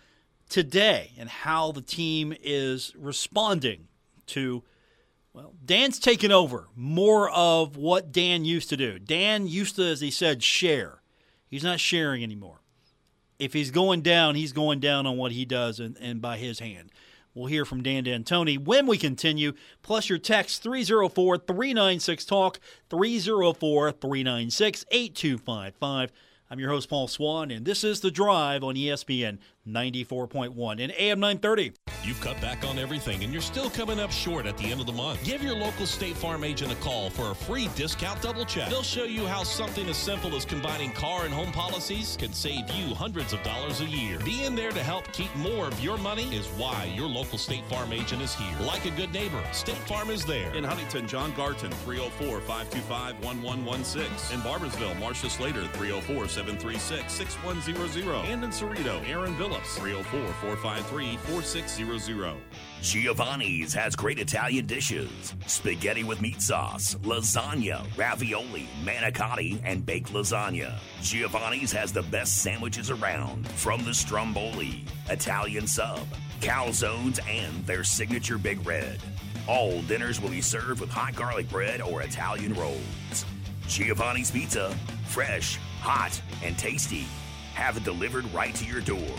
[0.48, 3.88] today and how the team is responding
[4.28, 4.62] to.
[5.34, 9.00] Well, Dan's taken over more of what Dan used to do.
[9.00, 11.02] Dan used to, as he said, share.
[11.50, 12.60] He's not sharing anymore.
[13.40, 16.60] If he's going down, he's going down on what he does and, and by his
[16.60, 16.92] hand.
[17.34, 19.54] We'll hear from Dan D'Antoni when we continue.
[19.82, 26.12] Plus, your text 304 396 Talk, 304 396 8255.
[26.48, 31.20] I'm your host, Paul Swann, and this is The Drive on ESPN 94.1 and AM
[31.20, 31.72] 930.
[32.04, 34.86] You've cut back on everything and you're still coming up short at the end of
[34.86, 35.24] the month.
[35.24, 38.68] Give your local State Farm agent a call for a free discount double check.
[38.68, 42.68] They'll show you how something as simple as combining car and home policies can save
[42.70, 44.18] you hundreds of dollars a year.
[44.24, 47.92] Being there to help keep more of your money is why your local State Farm
[47.92, 48.58] agent is here.
[48.60, 50.54] Like a good neighbor, State Farm is there.
[50.54, 54.36] In Huntington, John Garton, 304 525 1116.
[54.36, 58.14] In Barboursville, Marcia Slater, 304 736 6100.
[58.26, 62.34] And in Cerrito, Aaron Phillips, 304 453 4600.
[62.82, 70.74] Giovanni's has great Italian dishes spaghetti with meat sauce, lasagna, ravioli, manicotti, and baked lasagna.
[71.02, 76.06] Giovanni's has the best sandwiches around from the stromboli, Italian sub,
[76.40, 78.98] calzones, and their signature Big Red.
[79.46, 83.24] All dinners will be served with hot garlic bread or Italian rolls.
[83.68, 87.06] Giovanni's Pizza, fresh, hot, and tasty.
[87.54, 89.14] Have it delivered right to your door.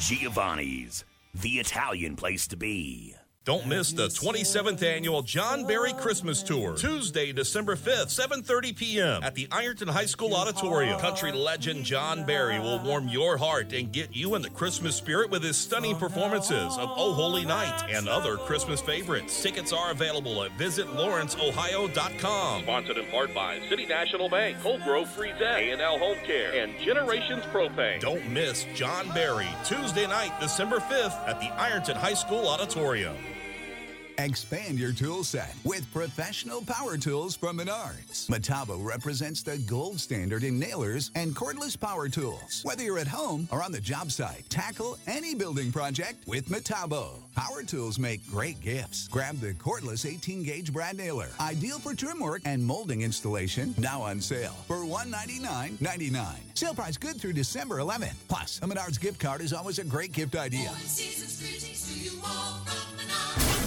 [0.00, 3.14] Giovanni's the Italian place to be.
[3.46, 9.22] Don't miss the 27th annual John Berry Christmas Tour, Tuesday, December 5th, 7:30 p.m.
[9.22, 11.00] at the Ironton High School Auditorium.
[11.00, 15.30] Country legend John Berry will warm your heart and get you in the Christmas spirit
[15.30, 19.42] with his stunning performances of Oh Holy Night and other Christmas favorites.
[19.42, 22.62] Tickets are available at visitlawrenceohio.com.
[22.64, 27.44] Sponsored in part by City National Bank, Cold Grove Free A&L Home Care, and Generations
[27.44, 28.00] Propane.
[28.00, 33.16] Don't miss John Berry, Tuesday night, December 5th at the Ironton High School Auditorium.
[34.20, 38.28] Expand your tool set with professional power tools from Menards.
[38.28, 42.60] Metabo represents the gold standard in nailers and cordless power tools.
[42.62, 47.22] Whether you're at home or on the job site, tackle any building project with Metabo.
[47.34, 49.08] Power tools make great gifts.
[49.08, 53.74] Grab the cordless 18 gauge brad nailer, ideal for trim work and molding installation.
[53.78, 56.34] Now on sale for $199.99.
[56.52, 58.16] Sale price good through December 11th.
[58.28, 60.68] Plus, a Menards gift card is always a great gift idea.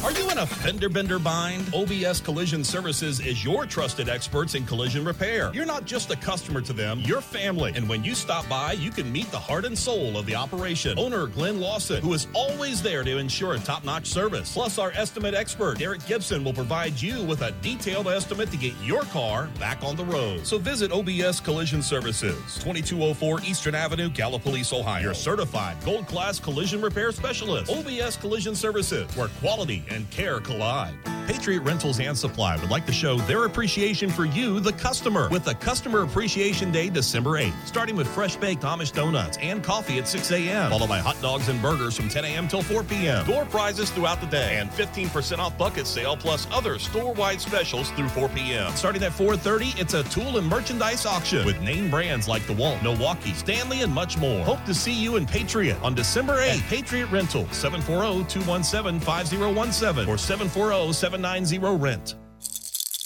[0.03, 1.73] Are you in a fender bender bind?
[1.73, 5.49] OBS Collision Services is your trusted experts in collision repair.
[5.53, 7.71] You're not just a customer to them, you're family.
[7.73, 10.99] And when you stop by, you can meet the heart and soul of the operation.
[10.99, 14.51] Owner Glenn Lawson, who is always there to ensure a top notch service.
[14.51, 18.73] Plus, our estimate expert, Derek Gibson, will provide you with a detailed estimate to get
[18.83, 20.45] your car back on the road.
[20.45, 25.01] So visit OBS Collision Services, 2204 Eastern Avenue, Gallipolis, Ohio.
[25.01, 27.71] Your certified gold class collision repair specialist.
[27.71, 30.95] OBS Collision Services, where quality and care collide.
[31.27, 35.47] Patriot Rentals and Supply would like to show their appreciation for you, the customer, with
[35.47, 40.07] a Customer Appreciation Day December 8th, starting with fresh baked Amish donuts and coffee at
[40.07, 42.47] 6 a.m., followed by hot dogs and burgers from 10 a.m.
[42.47, 43.25] till 4 p.m.
[43.25, 48.09] Door prizes throughout the day, and 15% off bucket sale plus other store-wide specials through
[48.09, 48.71] 4 p.m.
[48.73, 52.83] Starting at 4:30, it's a tool and merchandise auction with name brands like the DeWalt,
[52.83, 54.43] Milwaukee, Stanley, and much more.
[54.45, 56.61] Hope to see you in Patriot on December 8th.
[56.67, 62.15] Patriot Rental, 740-217-5017 or 740-790-RENT.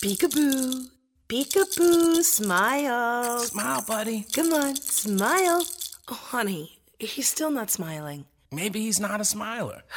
[0.04, 0.90] Peekaboo.
[1.28, 2.24] Peekaboo.
[2.24, 3.40] Smile.
[3.40, 4.28] Smile, buddy.
[4.32, 5.66] Come on, smile.
[6.08, 8.26] Oh, honey, he's still not smiling.
[8.52, 9.82] Maybe he's not a smiler.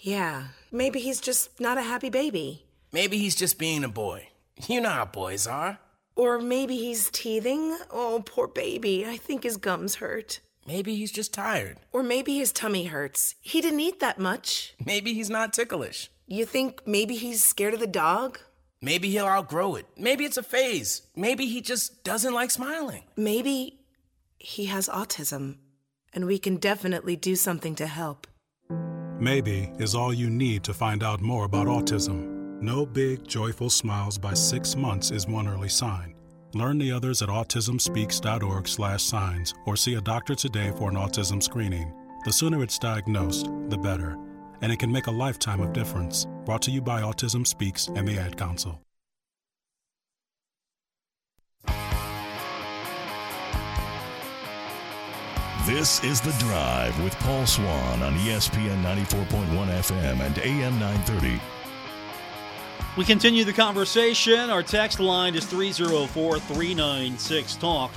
[0.00, 2.62] Yeah, maybe he's just not a happy baby.
[2.92, 4.28] Maybe he's just being a boy.
[4.68, 5.80] You know how boys are.
[6.14, 7.76] Or maybe he's teething.
[7.90, 9.04] Oh, poor baby.
[9.04, 10.38] I think his gums hurt.
[10.68, 11.78] Maybe he's just tired.
[11.92, 13.34] Or maybe his tummy hurts.
[13.40, 14.74] He didn't eat that much.
[14.84, 16.10] Maybe he's not ticklish.
[16.30, 18.38] You think maybe he's scared of the dog?
[18.82, 19.86] Maybe he'll outgrow it.
[19.96, 21.00] Maybe it's a phase.
[21.16, 23.04] Maybe he just doesn't like smiling.
[23.16, 23.80] Maybe
[24.38, 25.56] he has autism,
[26.12, 28.26] and we can definitely do something to help.
[29.18, 32.60] Maybe is all you need to find out more about autism.
[32.60, 36.14] No big, joyful smiles by six months is one early sign.
[36.52, 41.90] Learn the others at autismspeaks.org/signs or see a doctor today for an autism screening.
[42.26, 44.18] The sooner it's diagnosed, the better,
[44.62, 46.26] and it can make a lifetime of difference.
[46.44, 48.80] Brought to you by Autism Speaks and the Ad Council.
[55.68, 61.38] This is The Drive with Paul Swann on ESPN 94.1 FM and AM 930.
[62.96, 64.48] We continue the conversation.
[64.48, 67.92] Our text line is 304 396 Talk.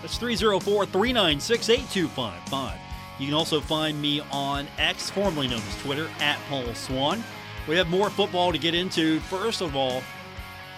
[0.00, 2.87] That's 304 396 8255.
[3.18, 7.22] You can also find me on X, formerly known as Twitter, at Paul Swann.
[7.66, 9.20] We have more football to get into.
[9.20, 10.02] First of all,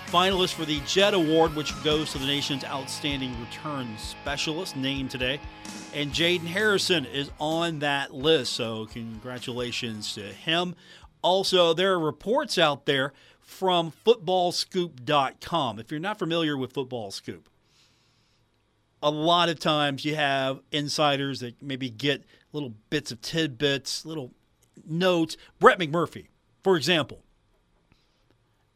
[0.07, 5.39] finalists for the Jet Award, which goes to the nation's outstanding return specialist, named today.
[5.95, 10.75] And Jayden Harrison is on that list, so congratulations to him.
[11.23, 15.79] Also, there are reports out there from footballscoop.com.
[15.79, 17.49] If you're not familiar with Football Scoop,
[19.03, 24.33] a lot of times you have insiders that maybe get little bits of tidbits, little
[24.87, 25.37] notes.
[25.59, 26.27] Brett McMurphy,
[26.63, 27.23] for example.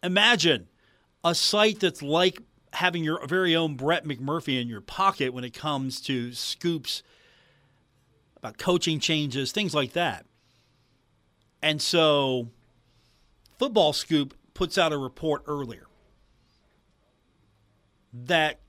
[0.02, 0.68] Imagine
[1.22, 2.40] a site that's like
[2.74, 7.02] having your very own Brett McMurphy in your pocket when it comes to scoops
[8.36, 10.26] about coaching changes, things like that.
[11.62, 12.48] And so,
[13.58, 15.86] Football Scoop puts out a report earlier
[18.12, 18.60] that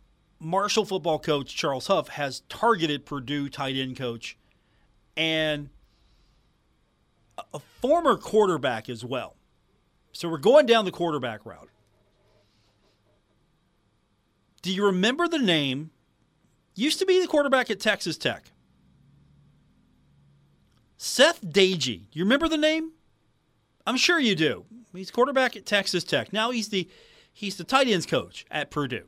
[0.45, 4.37] Marshall football coach Charles Huff has targeted Purdue tight end coach
[5.17, 5.69] and
[7.51, 9.37] a former quarterback as well.
[10.11, 11.69] So we're going down the quarterback route.
[14.61, 15.89] Do you remember the name?
[16.75, 18.51] Used to be the quarterback at Texas Tech.
[20.95, 22.03] Seth Doege.
[22.11, 22.91] You remember the name?
[23.87, 24.65] I'm sure you do.
[24.93, 26.31] He's quarterback at Texas Tech.
[26.31, 26.87] Now he's the
[27.33, 29.05] he's the tight ends coach at Purdue.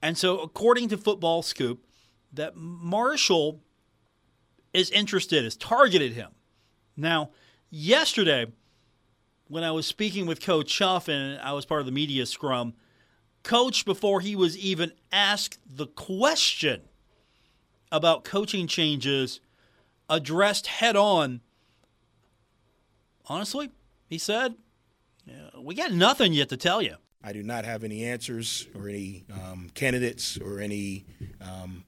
[0.00, 1.84] And so according to Football Scoop,
[2.32, 3.60] that Marshall
[4.72, 6.30] is interested, has targeted him.
[6.96, 7.30] Now,
[7.70, 8.46] yesterday,
[9.48, 12.74] when I was speaking with Coach Huff and I was part of the media scrum,
[13.42, 16.82] Coach, before he was even asked the question
[17.90, 19.40] about coaching changes,
[20.10, 21.40] addressed head on.
[23.26, 23.70] Honestly,
[24.06, 24.54] he said,
[25.56, 26.96] We got nothing yet to tell you.
[27.22, 31.04] I do not have any answers or any um, candidates or any
[31.40, 31.84] um,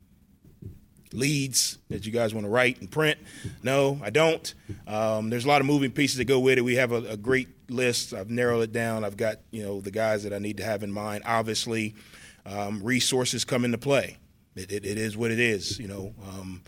[1.13, 3.19] leads that you guys want to write and print.
[3.63, 4.53] No, I don't.
[4.87, 6.63] Um, there's a lot of moving pieces that go with it.
[6.63, 8.13] We have a, a, great list.
[8.13, 9.05] I've narrowed it down.
[9.05, 11.23] I've got you know the guys that I need to have in mind.
[11.27, 11.95] Obviously,
[12.47, 14.19] um, resources come into play.
[14.57, 15.79] It, it, it is what it is.
[15.79, 16.63] You know, um,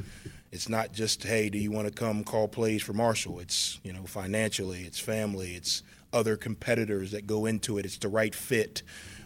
[0.51, 3.40] it's not just hey, do you want to come call plays for Marshall?
[3.40, 7.85] It's you know financially, it's family, it's other competitors that go into it.
[7.85, 8.83] It's the right fit.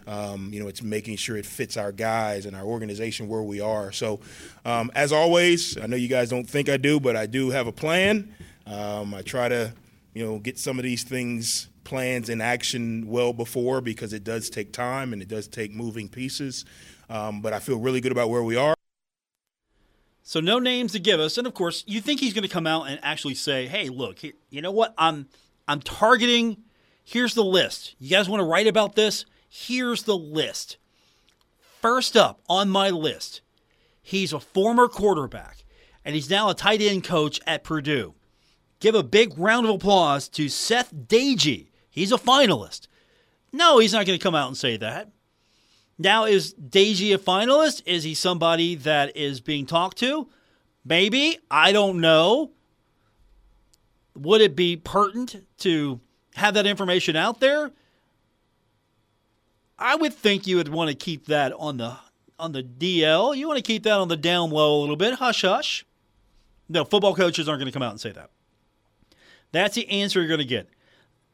[0.07, 3.59] Um, you know, it's making sure it fits our guys and our organization where we
[3.59, 3.91] are.
[3.91, 4.21] So,
[4.63, 7.67] um, as always, I know you guys don't think I do, but I do have
[7.67, 8.33] a plan.
[8.65, 9.73] Um, I try to,
[10.13, 14.49] you know, get some of these things plans in action well before because it does
[14.49, 16.65] take time and it does take moving pieces.
[17.09, 18.75] Um, but I feel really good about where we are.
[20.23, 22.67] So no names to give us, and of course, you think he's going to come
[22.67, 24.93] out and actually say, "Hey, look, you know what?
[24.97, 25.29] I'm
[25.69, 26.57] I'm targeting
[27.09, 27.95] Here's the list.
[27.99, 29.25] You guys want to write about this?
[29.47, 30.75] Here's the list.
[31.81, 33.39] First up on my list,
[34.01, 35.63] he's a former quarterback
[36.03, 38.13] and he's now a tight end coach at Purdue.
[38.81, 41.69] Give a big round of applause to Seth Doege.
[41.89, 42.89] He's a finalist.
[43.53, 45.09] No, he's not going to come out and say that.
[45.97, 47.83] Now, is Doege a finalist?
[47.85, 50.27] Is he somebody that is being talked to?
[50.83, 51.39] Maybe.
[51.49, 52.51] I don't know.
[54.13, 56.01] Would it be pertinent to
[56.37, 57.71] have that information out there,
[59.77, 61.97] I would think you would want to keep that on the
[62.39, 63.35] on the DL.
[63.35, 65.85] You want to keep that on the down low a little bit, hush hush.
[66.69, 68.29] No, football coaches aren't going to come out and say that.
[69.51, 70.69] That's the answer you're going to get.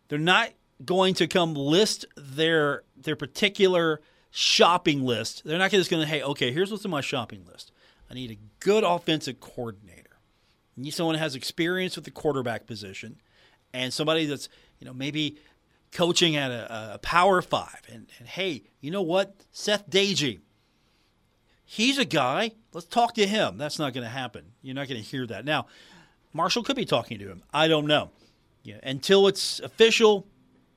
[0.07, 0.51] They're not
[0.85, 5.43] going to come list their their particular shopping list.
[5.45, 7.71] They're not just going to, hey, okay, here's what's in my shopping list.
[8.09, 10.17] I need a good offensive coordinator.
[10.77, 13.17] I need someone who has experience with the quarterback position
[13.73, 14.49] and somebody that's
[14.83, 15.37] you know, maybe
[15.93, 17.79] coaching at a, a Power Five.
[17.89, 19.33] And, and hey, you know what?
[19.53, 20.41] Seth Doege,
[21.63, 22.51] he's a guy.
[22.73, 23.57] Let's talk to him.
[23.57, 24.43] That's not going to happen.
[24.61, 25.45] You're not going to hear that.
[25.45, 25.67] Now,
[26.33, 27.43] Marshall could be talking to him.
[27.53, 28.09] I don't know.
[28.63, 30.27] Yeah, until it's official,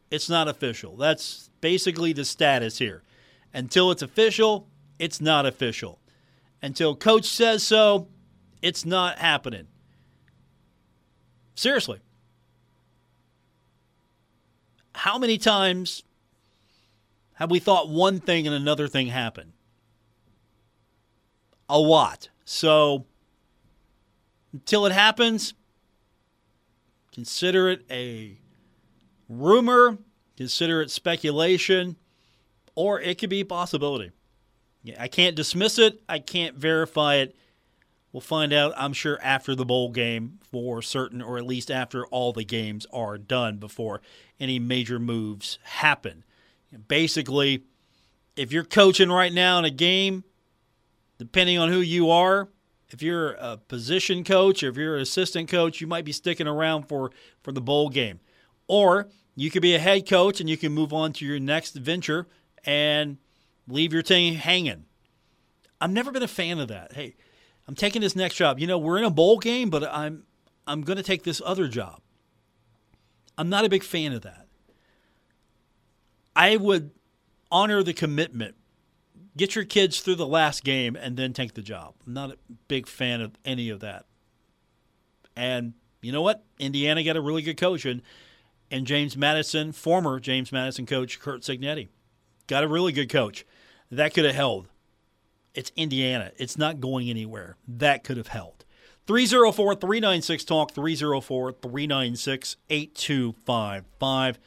[0.09, 0.97] it's not official.
[0.97, 3.03] That's basically the status here.
[3.53, 4.69] Until it's official,
[5.01, 5.99] it's not official.
[6.63, 8.07] Until coach says so,
[8.63, 9.67] it's not happening.
[11.57, 12.01] Seriously
[14.97, 16.03] how many times
[17.35, 19.53] have we thought one thing and another thing happened?
[21.69, 22.31] A lot.
[22.45, 23.05] So
[24.53, 25.53] until it happens,
[27.13, 28.39] consider it a
[29.29, 29.99] rumor,
[30.37, 31.97] consider it speculation,
[32.75, 34.13] or it could be a possibility.
[34.99, 37.37] I can't dismiss it, I can't verify it.
[38.17, 42.07] We'll find out, I'm sure, after the bowl game for certain, or at least after
[42.07, 44.01] all the games are done before
[44.41, 46.25] any major moves happen.
[46.89, 47.65] Basically,
[48.35, 50.25] if you're coaching right now in a game,
[51.19, 52.49] depending on who you are,
[52.89, 56.47] if you're a position coach or if you're an assistant coach, you might be sticking
[56.47, 57.11] around for,
[57.43, 58.21] for the bowl game.
[58.67, 61.75] Or you could be a head coach and you can move on to your next
[61.75, 62.27] venture
[62.65, 63.19] and
[63.69, 64.87] leave your team hanging.
[65.83, 66.95] I've never been a fan of that.
[66.95, 67.17] Hey,
[67.69, 68.59] I'm taking this next job.
[68.59, 70.25] You know, we're in a bowl game, but I'm
[70.67, 72.01] I'm going to take this other job.
[73.39, 74.47] I'm not a big fan of that.
[76.35, 76.91] I would
[77.51, 78.57] honor the commitment.
[79.37, 81.95] Get your kids through the last game and then take the job.
[82.07, 84.07] I'm not a big fan of any of that.
[85.37, 86.45] And you know what?
[86.59, 88.03] Indiana got a really good coach and
[88.71, 91.89] and James Madison, former James Madison coach Curt Cignetti,
[92.47, 93.47] got a really good coach.
[93.91, 94.69] That could have held.
[95.57, 96.31] It's Indiana.
[96.37, 97.57] It's not going anywhere.
[97.67, 98.65] That could have helped.
[99.07, 104.39] 304 396 Talk, 304 396 8255.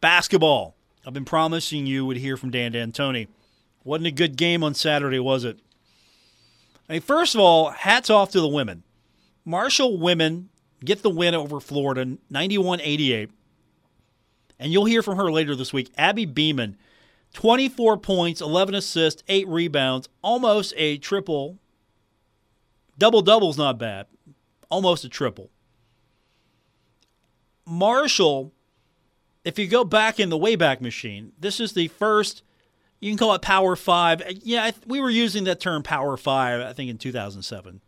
[0.00, 0.76] Basketball.
[1.06, 3.28] I've been promising you would hear from Dan D'Antoni.
[3.84, 5.58] Wasn't a good game on Saturday, was it?
[6.88, 8.82] I mean, first of all, hats off to the women.
[9.44, 10.50] Marshall women
[10.84, 13.30] get the win over Florida, 91 88.
[14.58, 15.90] And you'll hear from her later this week.
[15.96, 16.76] Abby Beeman,
[17.32, 21.58] 24 points, 11 assists, 8 rebounds, almost a triple
[23.00, 24.06] Double double's not bad.
[24.68, 25.50] Almost a triple.
[27.66, 28.52] Marshall,
[29.42, 32.42] if you go back in the Wayback Machine, this is the first,
[33.00, 34.22] you can call it Power Five.
[34.42, 37.80] Yeah, we were using that term Power Five, I think, in 2007.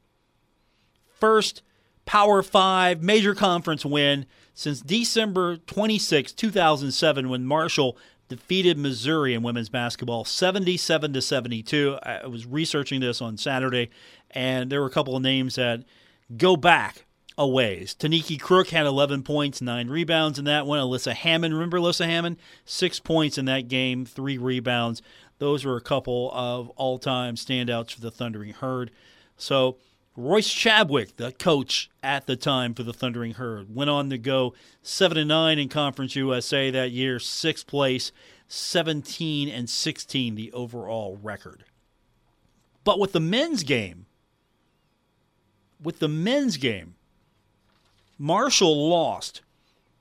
[1.20, 1.60] First
[2.06, 4.24] Power Five major conference win
[4.54, 7.98] since December 26, 2007, when Marshall
[8.32, 11.98] defeated Missouri in women's basketball 77 to 72.
[12.02, 13.90] I was researching this on Saturday,
[14.30, 15.84] and there were a couple of names that
[16.36, 17.04] go back
[17.38, 17.94] a ways.
[17.98, 20.78] Taniki Crook had 11 points, nine rebounds in that one.
[20.78, 22.36] Alyssa Hammond, remember Alyssa Hammond?
[22.64, 25.02] Six points in that game, three rebounds.
[25.38, 28.90] Those were a couple of all time standouts for the Thundering Herd.
[29.36, 29.78] So,
[30.14, 34.54] Royce Chadwick, the coach at the time for the Thundering Herd, went on to go
[34.82, 38.12] 7 and 9 in Conference USA that year, 6th place,
[38.46, 41.64] 17 and 16 the overall record.
[42.84, 44.06] But with the men's game,
[45.82, 46.94] with the men's game,
[48.18, 49.40] Marshall lost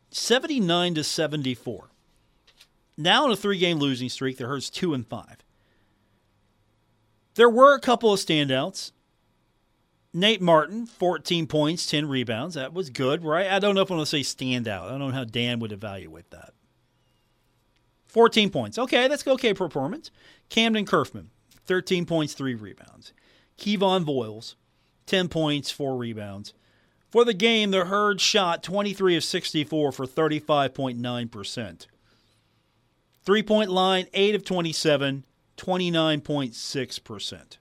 [0.09, 1.89] 79 to 74.
[2.97, 5.37] Now in a three-game losing streak, the Herd's 2 and 5.
[7.35, 8.91] There were a couple of standouts.
[10.13, 12.55] Nate Martin, 14 points, 10 rebounds.
[12.55, 13.49] That was good, right?
[13.49, 14.85] I don't know if I want to say standout.
[14.85, 16.53] I don't know how Dan would evaluate that.
[18.07, 18.77] 14 points.
[18.77, 20.11] Okay, that's okay performance.
[20.49, 21.27] Kamdyn Curfman,
[21.65, 23.13] 13 points, 3 rebounds.
[23.57, 24.55] Kevon Voyles,
[25.05, 26.53] 10 points, 4 rebounds.
[27.09, 31.87] For the game, the Herd shot 23 of 64 for 35.9%.
[33.23, 35.23] Three point line, 8 of 27,
[35.57, 37.57] 29.6%.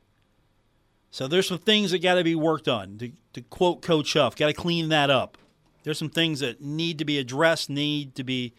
[1.11, 2.99] So there's some things that got to be worked on.
[2.99, 5.37] To, to quote Coach Huff, got to clean that up.
[5.83, 8.55] There's some things that need to be addressed, need to be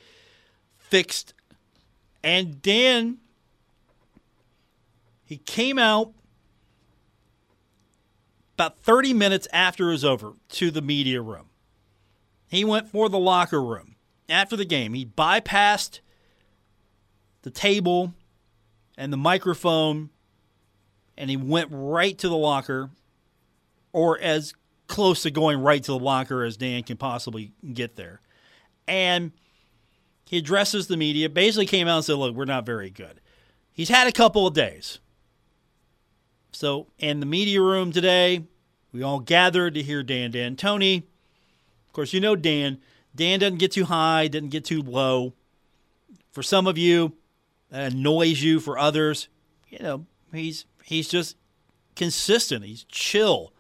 [0.78, 1.34] fixed.
[2.24, 3.18] And Dan,
[5.24, 6.14] he came out
[8.56, 11.49] about 30 minutes after it was over to the media room.
[12.47, 13.95] He went for the locker room
[14.28, 14.93] after the game.
[14.93, 16.02] He bypassed
[17.43, 18.14] the table
[18.97, 20.10] and the microphone
[21.22, 22.89] and he went right to the locker,
[23.93, 24.55] or as
[24.88, 28.22] close to going right to the locker as Dan can possibly get there.
[28.88, 29.32] And
[30.26, 33.22] he addresses the media, basically came out and said, Look, we're not very good.
[33.72, 34.97] He's had a couple of days.
[36.53, 38.43] So, in the media room today,
[38.91, 41.03] we all gathered to hear Dan D'Antoni.
[41.88, 42.80] Of course, you know Dan.
[43.15, 45.34] Dan doesn't get too high, doesn't get too low.
[46.32, 47.13] For some of you,
[47.69, 48.59] that annoys you.
[48.59, 49.28] For others,
[49.69, 51.38] you know, he's He's just
[51.96, 52.66] consistent.
[52.66, 53.54] He's chill.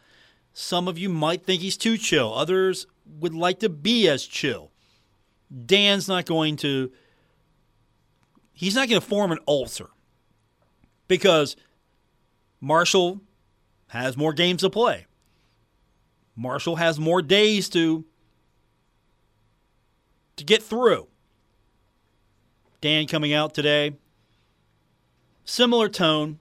[0.51, 2.33] Some of you might think he's too chill.
[2.33, 4.69] Others would like to be as chill.
[5.65, 6.91] Dan's not going to
[8.51, 9.91] he's not going to form an ulcer
[11.07, 11.55] because
[12.59, 13.21] Marshall
[13.87, 15.05] has more games to play.
[16.35, 18.03] Marshall has more days to
[20.35, 21.07] to get through.
[22.81, 23.93] Dan coming out today,
[25.45, 26.40] similar tone,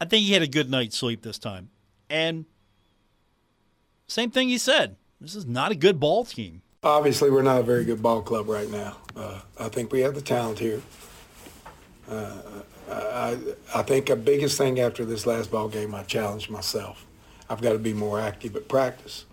[0.00, 1.70] I think he had a good night's sleep this time.
[2.10, 2.44] And
[4.06, 4.96] same thing he said.
[5.20, 6.62] This is not a good ball team.
[6.82, 8.96] Obviously, we're not a very good ball club right now.
[9.16, 10.82] Uh, I think we have the talent here.
[12.08, 12.36] Uh,
[12.90, 13.38] I,
[13.74, 17.04] I think the biggest thing after this last ball game, I challenged myself.
[17.48, 19.24] I've got to be more active at practice.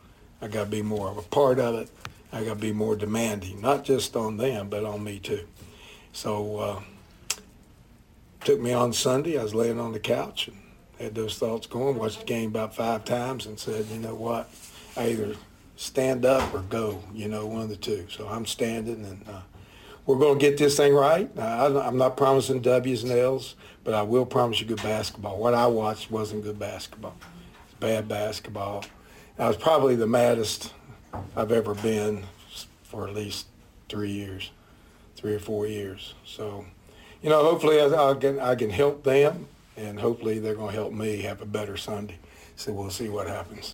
[0.41, 1.89] I got to be more of a part of it.
[2.31, 5.45] I got to be more demanding, not just on them, but on me too.
[6.13, 6.81] So uh,
[8.43, 9.37] took me on Sunday.
[9.37, 10.57] I was laying on the couch and
[10.99, 11.97] had those thoughts going.
[11.97, 14.49] Watched the game about five times and said, you know what,
[14.95, 15.35] I either
[15.75, 17.03] stand up or go.
[17.13, 18.07] You know, one of the two.
[18.09, 19.41] So I'm standing, and uh,
[20.05, 21.29] we're going to get this thing right.
[21.37, 25.37] I, I'm not promising W's and L's, but I will promise you good basketball.
[25.37, 27.15] What I watched wasn't good basketball.
[27.65, 28.85] It's bad basketball.
[29.39, 30.73] I was probably the maddest
[31.35, 32.25] I've ever been
[32.83, 33.47] for at least
[33.89, 34.51] three years,
[35.15, 36.13] three or four years.
[36.25, 36.65] So
[37.23, 39.47] you know, hopefully I, I, can I can help them,
[39.77, 42.17] and hopefully they're going to help me have a better Sunday.
[42.57, 43.73] So we'll see what happens.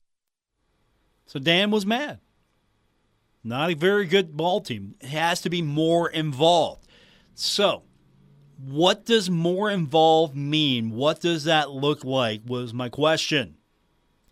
[1.25, 2.19] So Dan was mad.
[3.43, 4.95] Not a very good ball team.
[5.01, 6.87] It has to be more involved.
[7.33, 7.83] So,
[8.63, 10.91] what does more involved mean?
[10.91, 12.41] What does that look like?
[12.45, 13.55] Was my question.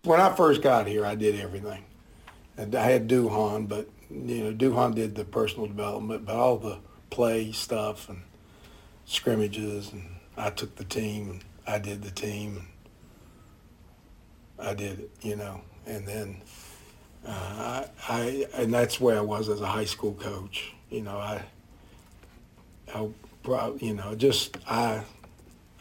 [0.03, 1.86] When I first got here, I did everything.
[2.57, 6.80] And I had Duhon, but you know, Duhon did the personal development, but all the
[7.09, 8.22] play stuff and
[9.08, 10.03] scrimmages, and
[10.38, 11.32] I took the team.
[11.32, 12.68] And I did the team.
[14.60, 16.41] and I did it, you know, and then
[17.26, 20.74] uh, I, I and that's where I was as a high school coach.
[20.89, 21.43] You know, I,
[22.93, 23.10] I,
[23.80, 25.03] you know, just I,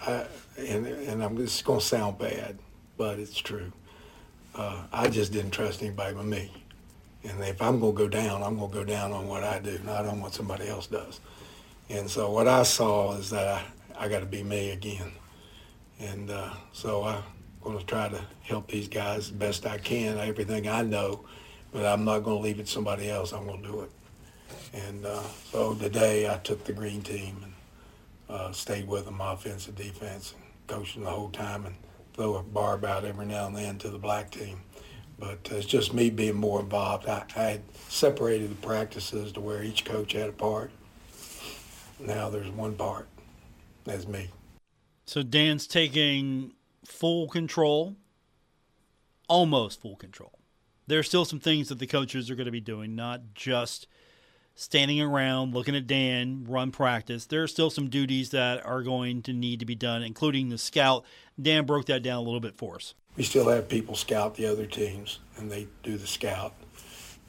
[0.00, 0.26] I,
[0.58, 2.58] and and I'm just gonna sound bad,
[2.96, 3.72] but it's true.
[4.54, 6.50] Uh, I just didn't trust anybody but me.
[7.24, 9.58] And if I'm going to go down, I'm going to go down on what I
[9.58, 11.20] do, not on what somebody else does.
[11.88, 13.64] And so what I saw is that
[13.96, 15.12] I, I got to be me again.
[16.00, 17.22] And uh, so I'm
[17.62, 20.18] going to try to help these guys the best I can.
[20.18, 21.24] Everything I know,
[21.72, 23.32] but I'm not going to leave it to somebody else.
[23.32, 23.90] I'm going to do it.
[24.72, 27.52] And uh, so today I took the green team and
[28.28, 31.76] uh, stayed with them, offense and defense, and coaching the whole time and
[32.14, 34.60] throw a barb out every now and then to the black team.
[35.18, 37.08] But it's just me being more involved.
[37.08, 40.70] I, I had separated the practices to where each coach had a part.
[41.98, 43.08] Now there's one part.
[43.84, 44.28] That's me.
[45.06, 46.52] So Dan's taking
[46.84, 47.96] full control,
[49.28, 50.32] almost full control.
[50.86, 53.86] There are still some things that the coaches are going to be doing, not just
[54.54, 57.26] standing around looking at Dan run practice.
[57.26, 60.58] There are still some duties that are going to need to be done, including the
[60.58, 61.04] scout.
[61.40, 62.94] Dan broke that down a little bit for us.
[63.16, 66.54] We still have people scout the other teams, and they do the scout.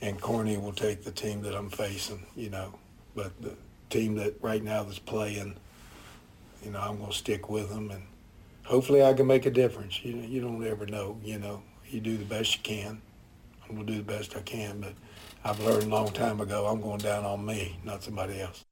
[0.01, 2.75] And Corny will take the team that I'm facing, you know.
[3.15, 3.55] But the
[3.89, 5.55] team that right now that's playing,
[6.63, 8.03] you know, I'm going to stick with them, and
[8.63, 10.03] hopefully I can make a difference.
[10.03, 11.63] You you don't ever know, you know.
[11.89, 13.01] You do the best you can.
[13.63, 14.93] I'm going to do the best I can, but
[15.43, 18.65] I've learned a long time ago I'm going down on me, not somebody else.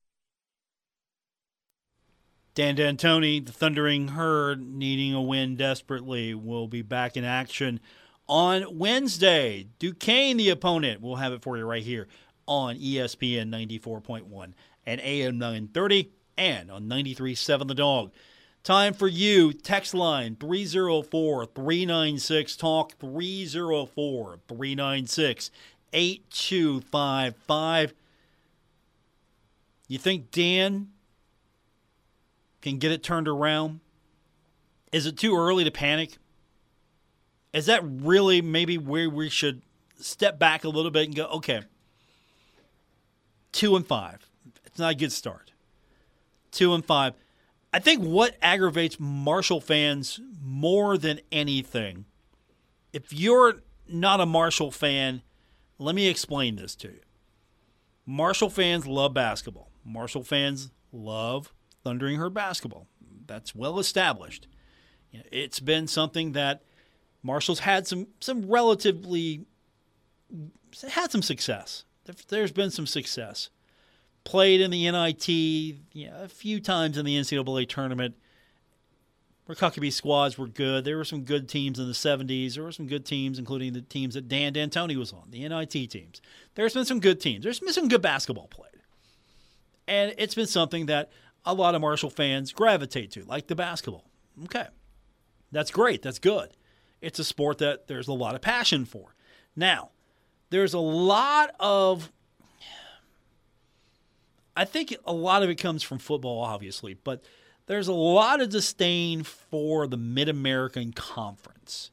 [2.56, 7.82] Dan D'Antoni, the Thundering Herd, needing a win desperately, will be back in action
[8.28, 9.68] on Wednesday.
[9.78, 11.02] Duquesne, the opponent.
[11.02, 12.08] We'll have it for you right here
[12.48, 14.54] on ESPN 94.1
[14.86, 18.12] and AM 930 and on 93.7 The Dog.
[18.64, 19.54] Time for you.
[19.54, 25.52] Text line 304 396 Talk 304 396
[25.94, 27.94] 8255.
[29.88, 30.90] You think Dan
[32.62, 33.82] can get it turned around?
[34.92, 36.18] Is it too early to panic?
[37.54, 39.62] Is that really maybe where we should
[40.00, 41.62] step back a little bit and go, okay,
[43.52, 44.25] two and five.
[44.76, 45.54] It's not a good start.
[46.52, 47.14] Two and five.
[47.72, 52.04] I think what aggravates Marshall fans more than anything,
[52.92, 55.22] if you're not a Marshall fan,
[55.80, 57.00] let me explain this to you.
[58.06, 59.72] Marshall fans love basketball.
[59.86, 61.54] Marshall fans love
[61.86, 62.86] Thundering Herd basketball.
[63.28, 64.46] That's well established.
[65.14, 66.64] It's been something that
[67.24, 69.46] Marshall's had some some relatively
[70.92, 71.86] had some success.
[72.28, 73.52] There's been some success.
[74.26, 78.16] Played in the NIT you know, a few times in the NCAA tournament.
[79.48, 80.84] Huckabee squads were good.
[80.84, 82.56] There were some good teams in the 70s.
[82.56, 85.92] There were some good teams, including the teams that Dan D'Antoni was on, the NIT
[85.92, 86.22] teams.
[86.56, 87.44] There's been some good teams.
[87.44, 88.72] There's been some good basketball played.
[89.88, 91.12] And it's been something that
[91.46, 94.10] a lot of Marshall fans gravitate to, like the basketball.
[94.46, 94.66] Okay.
[95.52, 96.02] That's great.
[96.02, 96.50] That's good.
[97.02, 99.16] It's a sport that there's a lot of passion for.
[99.56, 99.92] Now,
[100.50, 102.12] there's a lot of
[104.56, 107.24] I think a lot of it comes from football obviously, but
[107.68, 111.92] there's a lot of disdain for the Mid American Conference.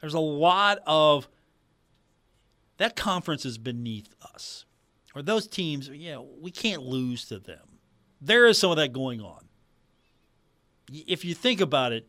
[0.00, 1.28] There's a lot of
[2.76, 4.66] that conference is beneath us.
[5.14, 7.78] Or those teams, you know, we can't lose to them.
[8.20, 9.44] There is some of that going on.
[10.92, 12.08] If you think about it,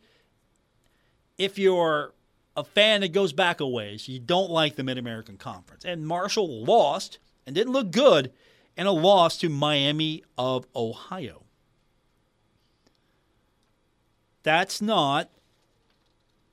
[1.38, 2.14] if you're
[2.56, 5.84] a fan that goes back a ways, you don't like the Mid American Conference.
[5.84, 8.32] And Marshall lost and didn't look good
[8.76, 11.42] in a loss to Miami of Ohio.
[14.42, 15.30] That's not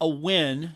[0.01, 0.71] a win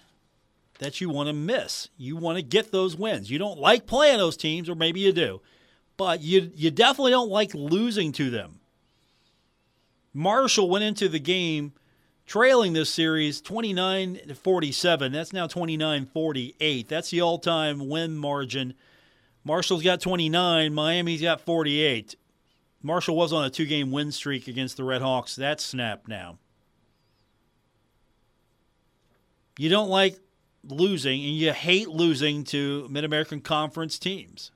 [0.80, 1.90] that you want to miss.
[1.98, 3.32] You want to get those wins.
[3.32, 5.42] You don't like playing those teams, or maybe you do,
[5.96, 8.60] but you, you definitely don't like losing to them.
[10.14, 11.74] Marshall went into the game
[12.26, 15.12] trailing this series 29 to 47.
[15.12, 16.88] That's now 29 48.
[16.88, 18.74] That's the all time win margin.
[19.48, 22.18] Marshall's got 29, Miami's got 48.
[22.84, 25.38] Marshall was on a two game win streak against the Red Hawks.
[25.38, 26.38] That's snapped now.
[29.58, 30.20] You don't like
[30.68, 34.52] losing and you hate losing to Mid American Conference teams,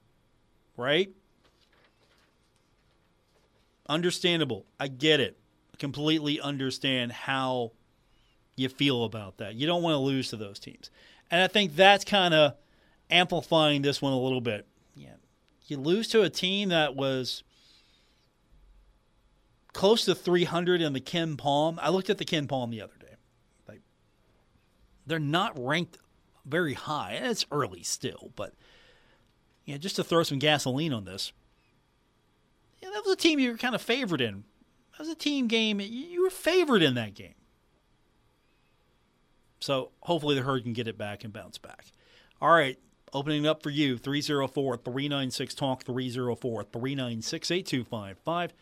[0.76, 1.10] right?
[3.88, 4.66] Understandable.
[4.78, 5.38] I get it.
[5.80, 7.72] Completely understand how
[8.58, 9.56] you feel about that.
[9.56, 10.92] You don't want to lose to those teams.
[11.32, 12.56] And I think that's kind of
[13.10, 14.68] amplifying this one a little bit.
[15.68, 17.44] You lose to a team that was
[19.74, 21.78] close to 300 in the KenPom.
[21.82, 23.12] I looked at the KenPom the other day
[25.06, 25.98] they're not ranked
[26.46, 27.14] very high.
[27.14, 28.54] And it's early still, but
[29.66, 31.34] yeah, just to throw some gasoline on this.
[32.82, 34.44] Yeah, that was a team you were kind of favored in.
[34.92, 35.80] That was a team game.
[35.80, 37.36] You were favored in that game.
[39.60, 41.86] So hopefully the herd can get it back and bounce back.
[42.42, 42.80] All right,
[43.14, 48.54] opening up for you 304 396 Talk 304 396 8255.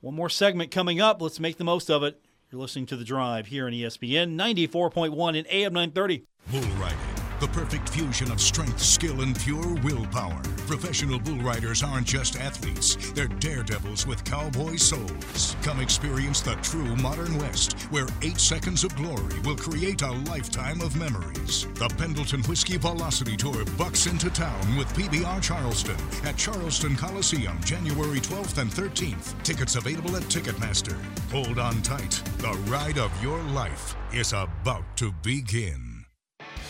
[0.00, 1.20] One more segment coming up.
[1.20, 2.20] Let's make the most of it.
[2.50, 6.24] You're listening to The Drive here on ESPN 94.1 and AM 930.
[6.50, 6.98] Bull riding,
[7.38, 10.40] The perfect fusion of strength, skill, and pure willpower.
[10.66, 15.54] Professional bull riders aren't just athletes, they're daredevils with cowboy souls.
[15.62, 20.80] Come experience the true modern West, where eight seconds of glory will create a lifetime
[20.80, 21.66] of memories.
[21.74, 28.20] The Pendleton Whiskey Velocity Tour bucks into town with PBR Charleston at Charleston Coliseum, January
[28.20, 29.42] 12th and 13th.
[29.42, 30.96] Tickets available at Ticketmaster.
[31.30, 32.22] Hold on tight.
[32.38, 35.95] The ride of your life is about to begin.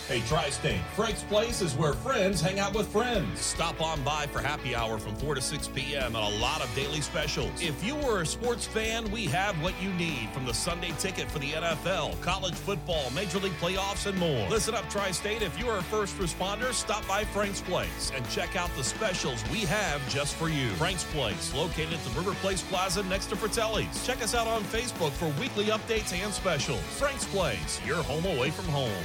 [0.09, 3.41] Hey, Tri State, Frank's Place is where friends hang out with friends.
[3.41, 6.15] Stop on by for happy hour from 4 to 6 p.m.
[6.15, 7.51] and a lot of daily specials.
[7.61, 11.29] If you were a sports fan, we have what you need from the Sunday ticket
[11.29, 14.49] for the NFL, college football, Major League playoffs, and more.
[14.49, 15.43] Listen up, Tri State.
[15.43, 19.43] If you are a first responder, stop by Frank's Place and check out the specials
[19.51, 20.69] we have just for you.
[20.75, 24.07] Frank's Place, located at the River Place Plaza next to Fratelli's.
[24.07, 26.79] Check us out on Facebook for weekly updates and specials.
[26.97, 29.05] Frank's Place, your home away from home.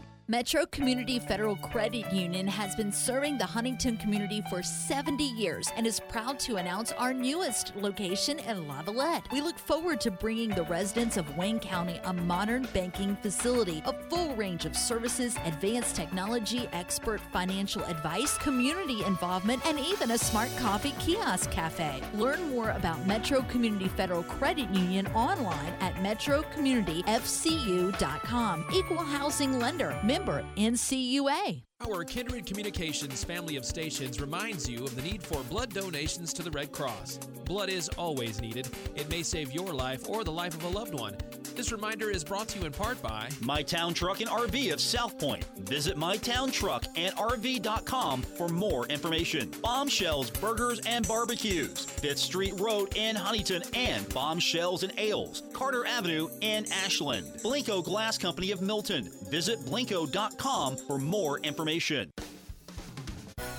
[0.31, 5.85] Metro Community Federal Credit Union has been serving the Huntington community for 70 years and
[5.85, 9.29] is proud to announce our newest location in Lavalette.
[9.33, 13.91] We look forward to bringing the residents of Wayne County a modern banking facility, a
[14.09, 20.49] full range of services, advanced technology, expert financial advice, community involvement, and even a smart
[20.59, 22.01] coffee kiosk cafe.
[22.13, 28.65] Learn more about Metro Community Federal Credit Union online at metrocommunityfcu.com.
[28.73, 30.20] Equal housing lender member
[30.55, 31.63] NCUA.
[31.89, 36.43] Our Kindred Communications family of stations reminds you of the need for blood donations to
[36.43, 37.17] the Red Cross.
[37.45, 38.69] Blood is always needed.
[38.95, 41.17] It may save your life or the life of a loved one.
[41.55, 44.79] This reminder is brought to you in part by My Town Truck and RV of
[44.79, 45.43] South Point.
[45.59, 49.51] Visit mytowntruckandrv.com for more information.
[49.61, 51.83] Bombshells, Burgers, and Barbecues.
[51.85, 55.43] Fifth Street Road in Huntington and Bombshells and Ales.
[55.51, 57.27] Carter Avenue in Ashland.
[57.43, 59.11] Blenko Glass Company of Milton.
[59.29, 61.70] Visit blenko.com for more information.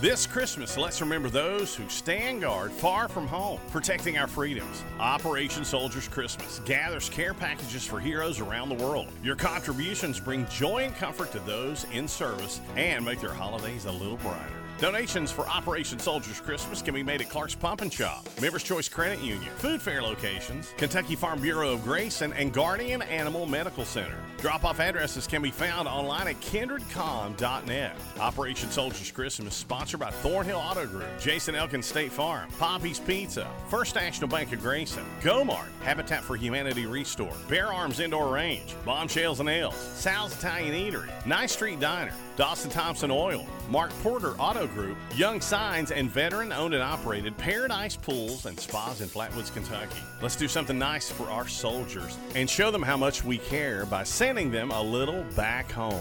[0.02, 4.82] This Christmas, let's remember those who stand guard far from home, protecting our freedoms.
[4.98, 9.06] Operation Soldiers Christmas gathers care packages for heroes around the world.
[9.22, 13.92] Your contributions bring joy and comfort to those in service and make their holidays a
[13.92, 14.61] little brighter.
[14.83, 18.89] Donations for Operation Soldiers Christmas can be made at Clark's Pump and Shop, Members Choice
[18.89, 23.85] Credit Union, Food Fair locations, Kentucky Farm Bureau of Grace, and, and Guardian Animal Medical
[23.85, 24.18] Center.
[24.39, 27.97] Drop off addresses can be found online at kindredcom.net.
[28.18, 33.47] Operation Soldiers Christmas is sponsored by Thornhill Auto Group, Jason Elkins State Farm, Poppy's Pizza,
[33.68, 39.39] First National Bank of Grayson, Gomart, Habitat for Humanity Restore, Bear Arms Indoor Range, Bombshells
[39.39, 44.97] and Ales, Sal's Italian Eatery, Nice Street Diner, Dawson Thompson Oil, Mark Porter Auto Group,
[45.14, 50.01] Young Signs, and veteran owned and operated Paradise Pools and Spas in Flatwoods, Kentucky.
[50.22, 54.05] Let's do something nice for our soldiers and show them how much we care by
[54.05, 56.01] sending them a little back home.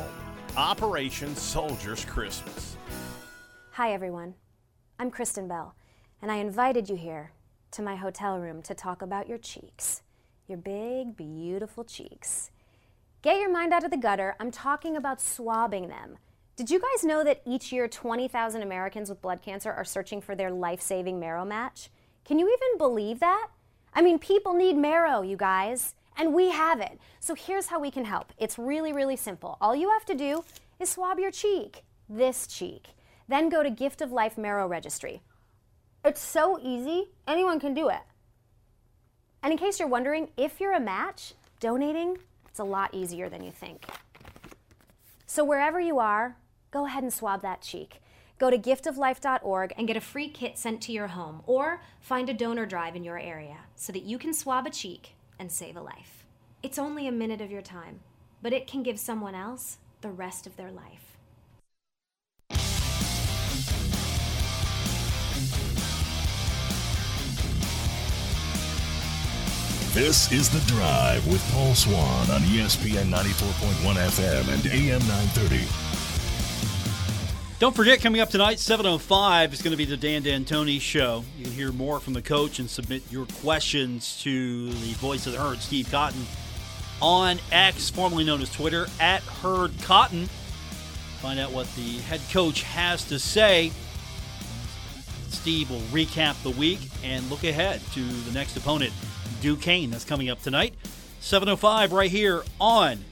[0.56, 2.78] Operation Soldiers Christmas.
[3.72, 4.36] Hi, everyone.
[5.00, 5.76] I'm Kristen Bell,
[6.22, 7.34] and I invited you here
[7.72, 10.02] to my hotel room to talk about your cheeks.
[10.48, 12.52] Your big, beautiful cheeks.
[13.22, 14.36] Get your mind out of the gutter.
[14.40, 16.18] I'm talking about swabbing them.
[16.56, 20.34] Did you guys know that each year 20,000 Americans with blood cancer are searching for
[20.34, 21.92] their life saving marrow match?
[22.26, 23.50] Can you even believe that?
[23.94, 27.00] I mean, people need marrow, you guys, and we have it.
[27.20, 29.56] So here's how we can help it's really, really simple.
[29.62, 30.44] All you have to do
[30.80, 32.88] is swab your cheek, this cheek.
[33.28, 35.22] Then go to Gift of Life Marrow Registry.
[36.04, 38.02] It's so easy, anyone can do it.
[39.44, 42.18] And in case you're wondering, if you're a match, donating
[42.52, 43.86] it's a lot easier than you think.
[45.26, 46.36] So, wherever you are,
[46.70, 48.02] go ahead and swab that cheek.
[48.38, 52.34] Go to giftoflife.org and get a free kit sent to your home, or find a
[52.34, 55.82] donor drive in your area so that you can swab a cheek and save a
[55.82, 56.26] life.
[56.62, 58.02] It's only a minute of your time,
[58.42, 61.11] but it can give someone else the rest of their life.
[69.94, 75.68] This is The Drive with Paul Swann on ESPN 94.1 FM and AM 930.
[77.60, 81.26] Don't forget, coming up tonight, 7.05 is going to be the Dan D'Antoni Show.
[81.38, 85.34] You can hear more from the coach and submit your questions to the voice of
[85.34, 86.26] the herd, Steve Cotton,
[87.02, 90.28] on X, formerly known as Twitter, at Herd Cotton.
[91.20, 93.74] Find out what the head coach has to say.
[95.28, 98.94] Steve will recap the week and look ahead to the next opponent,
[99.42, 99.90] Duquesne.
[99.92, 100.74] That's coming up tonight.
[101.22, 103.04] 7.05 right here on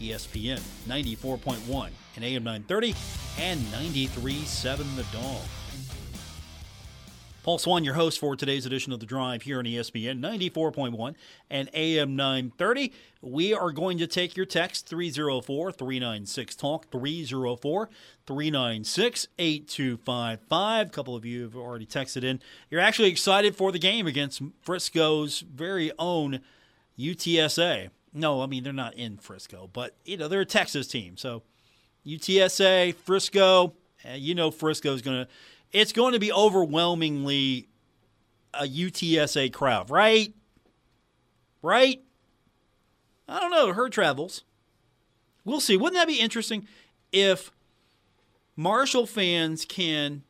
[0.00, 2.94] ESPN 94.1 and AM 930
[3.40, 5.40] and 93.7 The Dog.
[7.44, 11.14] Paul Swann, your host for today's edition of The Drive here on ESPN 94.1
[11.50, 12.90] and AM 930.
[13.20, 17.90] We are going to take your text 304 396 Talk 304
[18.26, 20.86] 396 8255.
[20.86, 22.40] A couple of you have already texted in.
[22.70, 26.40] You're actually excited for the game against Frisco's very own
[26.98, 27.90] UTSA.
[28.14, 31.18] No, I mean, they're not in Frisco, but, you know, they're a Texas team.
[31.18, 31.42] So
[32.06, 35.28] UTSA, Frisco, eh, you know, Frisco is going to
[35.74, 37.68] it's going to be overwhelmingly
[38.54, 40.32] a UTSA crowd, right?
[41.60, 42.00] Right?
[43.28, 43.72] I don't know.
[43.72, 44.44] Herd travels.
[45.44, 45.76] We'll see.
[45.76, 46.68] Wouldn't that be interesting
[47.12, 47.50] if
[48.56, 50.22] Marshall fans can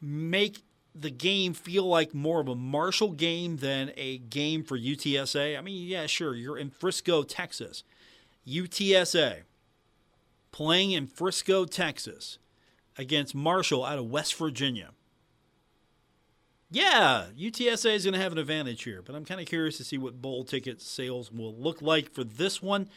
[0.00, 0.62] make
[0.94, 5.58] the game feel like more of a Marshall game than a game for UTSA?
[5.58, 6.34] I mean, yeah, sure.
[6.34, 7.84] You're in Frisco, Texas.
[8.46, 9.44] UTSA
[10.52, 12.38] playing in Frisco, Texas
[12.96, 14.90] against Marshall out of West Virginia.
[16.70, 19.84] Yeah, UTSA is going to have an advantage here, but I'm kind of curious to
[19.84, 22.88] see what bowl ticket sales will look like for this one.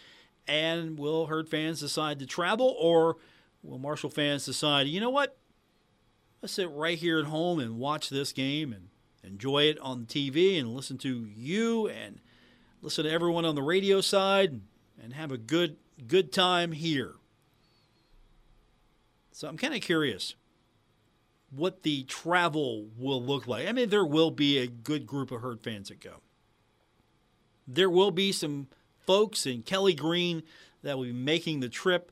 [0.48, 3.18] And will herd fans decide to travel, or
[3.62, 5.38] will Marshall fans decide, you know what?
[6.42, 8.88] Let's sit right here at home and watch this game and
[9.24, 12.22] enjoy it on TV and listen to you and
[12.82, 14.62] listen to everyone on the radio side
[15.02, 15.78] and have a good
[16.08, 17.16] good time here.
[19.38, 20.34] So I'm kind of curious
[21.52, 23.68] what the travel will look like.
[23.68, 26.22] I mean, there will be a good group of herd fans that go.
[27.68, 28.66] There will be some
[29.06, 30.42] folks in Kelly Green
[30.82, 32.12] that will be making the trip.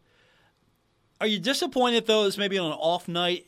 [1.20, 2.28] Are you disappointed though?
[2.28, 3.48] It's maybe on an off night,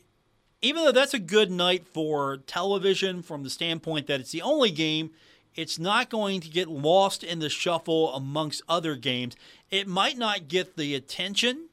[0.60, 4.72] even though that's a good night for television from the standpoint that it's the only
[4.72, 5.12] game.
[5.54, 9.36] It's not going to get lost in the shuffle amongst other games.
[9.70, 11.67] It might not get the attention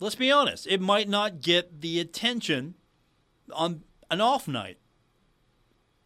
[0.00, 2.74] let's be honest, it might not get the attention
[3.52, 4.78] on an off night.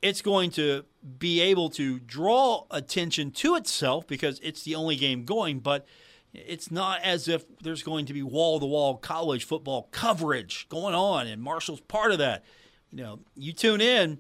[0.01, 0.85] It's going to
[1.19, 5.87] be able to draw attention to itself because it's the only game going, but
[6.33, 10.95] it's not as if there's going to be wall to wall college football coverage going
[10.95, 12.45] on, and Marshall's part of that.
[12.91, 14.19] You know, you tune in,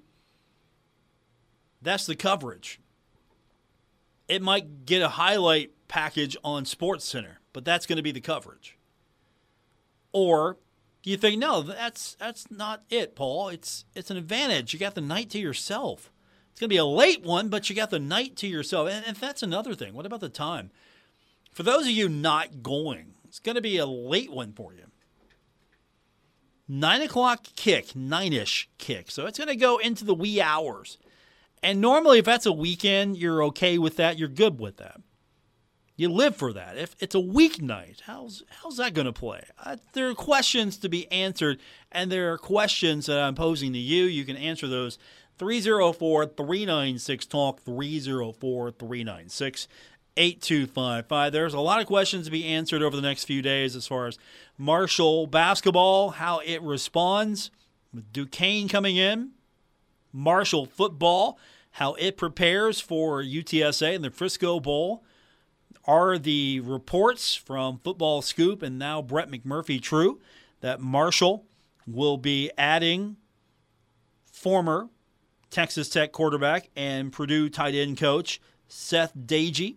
[1.81, 2.81] that's the coverage.
[4.29, 8.21] It might get a highlight package on Sports Center, but that's going to be the
[8.21, 8.79] coverage.
[10.13, 10.59] Or
[11.03, 13.49] do you think no, that's that's not it, Paul?
[13.49, 14.73] It's it's an advantage.
[14.73, 16.13] You got the night to yourself.
[16.51, 18.89] It's going to be a late one, but you got the night to yourself.
[18.91, 20.71] And if that's another thing, what about the time?
[21.51, 24.85] For those of you not going, it's going to be a late one for you.
[26.69, 29.11] Nine o'clock kick, nine ish kick.
[29.11, 30.99] So it's going to go into the wee hours.
[31.63, 34.19] And normally, if that's a weekend, you're okay with that.
[34.19, 35.01] You're good with that.
[35.97, 36.79] You live for that.
[36.79, 39.45] If it's a weeknight, how's how's that going to play?
[39.93, 41.59] There are questions to be answered,
[41.91, 44.05] and there are questions that I'm posing to you.
[44.05, 44.99] You can answer those
[45.39, 49.69] 304 396 Talk, 304 396
[50.17, 51.33] 8255.
[51.33, 54.07] There's a lot of questions to be answered over the next few days as far
[54.07, 54.19] as
[54.59, 57.51] Marshall basketball, how it responds,
[57.93, 59.33] with Duquesne coming in,
[60.13, 61.39] Marshall football,
[61.73, 65.03] how it prepares for UTSA and the Frisco Bowl
[65.85, 70.21] are the reports from Football Scoop and now Brett McMurphy true
[70.61, 71.45] that Marshall
[71.87, 73.17] will be adding
[74.31, 74.89] former
[75.51, 79.77] Texas Tech quarterback and Purdue tight end coach Seth Doege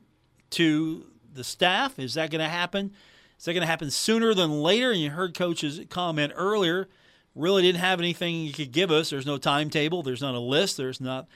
[0.52, 2.00] to the staff?
[2.00, 2.94] Is that going to happen?
[3.38, 4.92] Is that going to happen sooner than later?
[4.92, 6.88] And you heard coach's comment earlier.
[7.36, 9.10] Really didn't have anything he could give us.
[9.10, 10.02] There's no timetable.
[10.02, 10.78] There's not a list.
[10.78, 11.28] There's not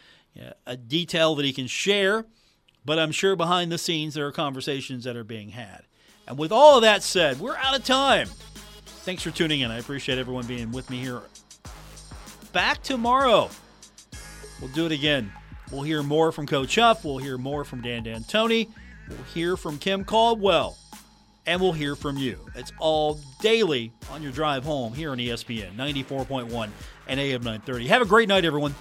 [0.66, 2.26] a detail that he can share.
[2.90, 5.84] But I'm sure behind the scenes there are conversations that are being had.
[6.28, 8.28] And with all of that said, we're out of time.
[9.06, 9.70] Thanks for tuning in.
[9.70, 11.22] I appreciate everyone being with me here.
[12.52, 13.52] Back tomorrow.
[14.60, 15.32] We'll do it again.
[15.72, 17.06] We'll hear more from Coach Huff.
[17.06, 18.68] We'll hear more from Dan D'Antoni.
[19.08, 20.76] We'll hear from Kim Caldwell.
[21.46, 22.40] And we'll hear from you.
[22.56, 26.70] It's all daily on your drive home here on ESPN 94.1
[27.08, 27.86] and AM 930.
[27.86, 28.74] Have a great night, everyone.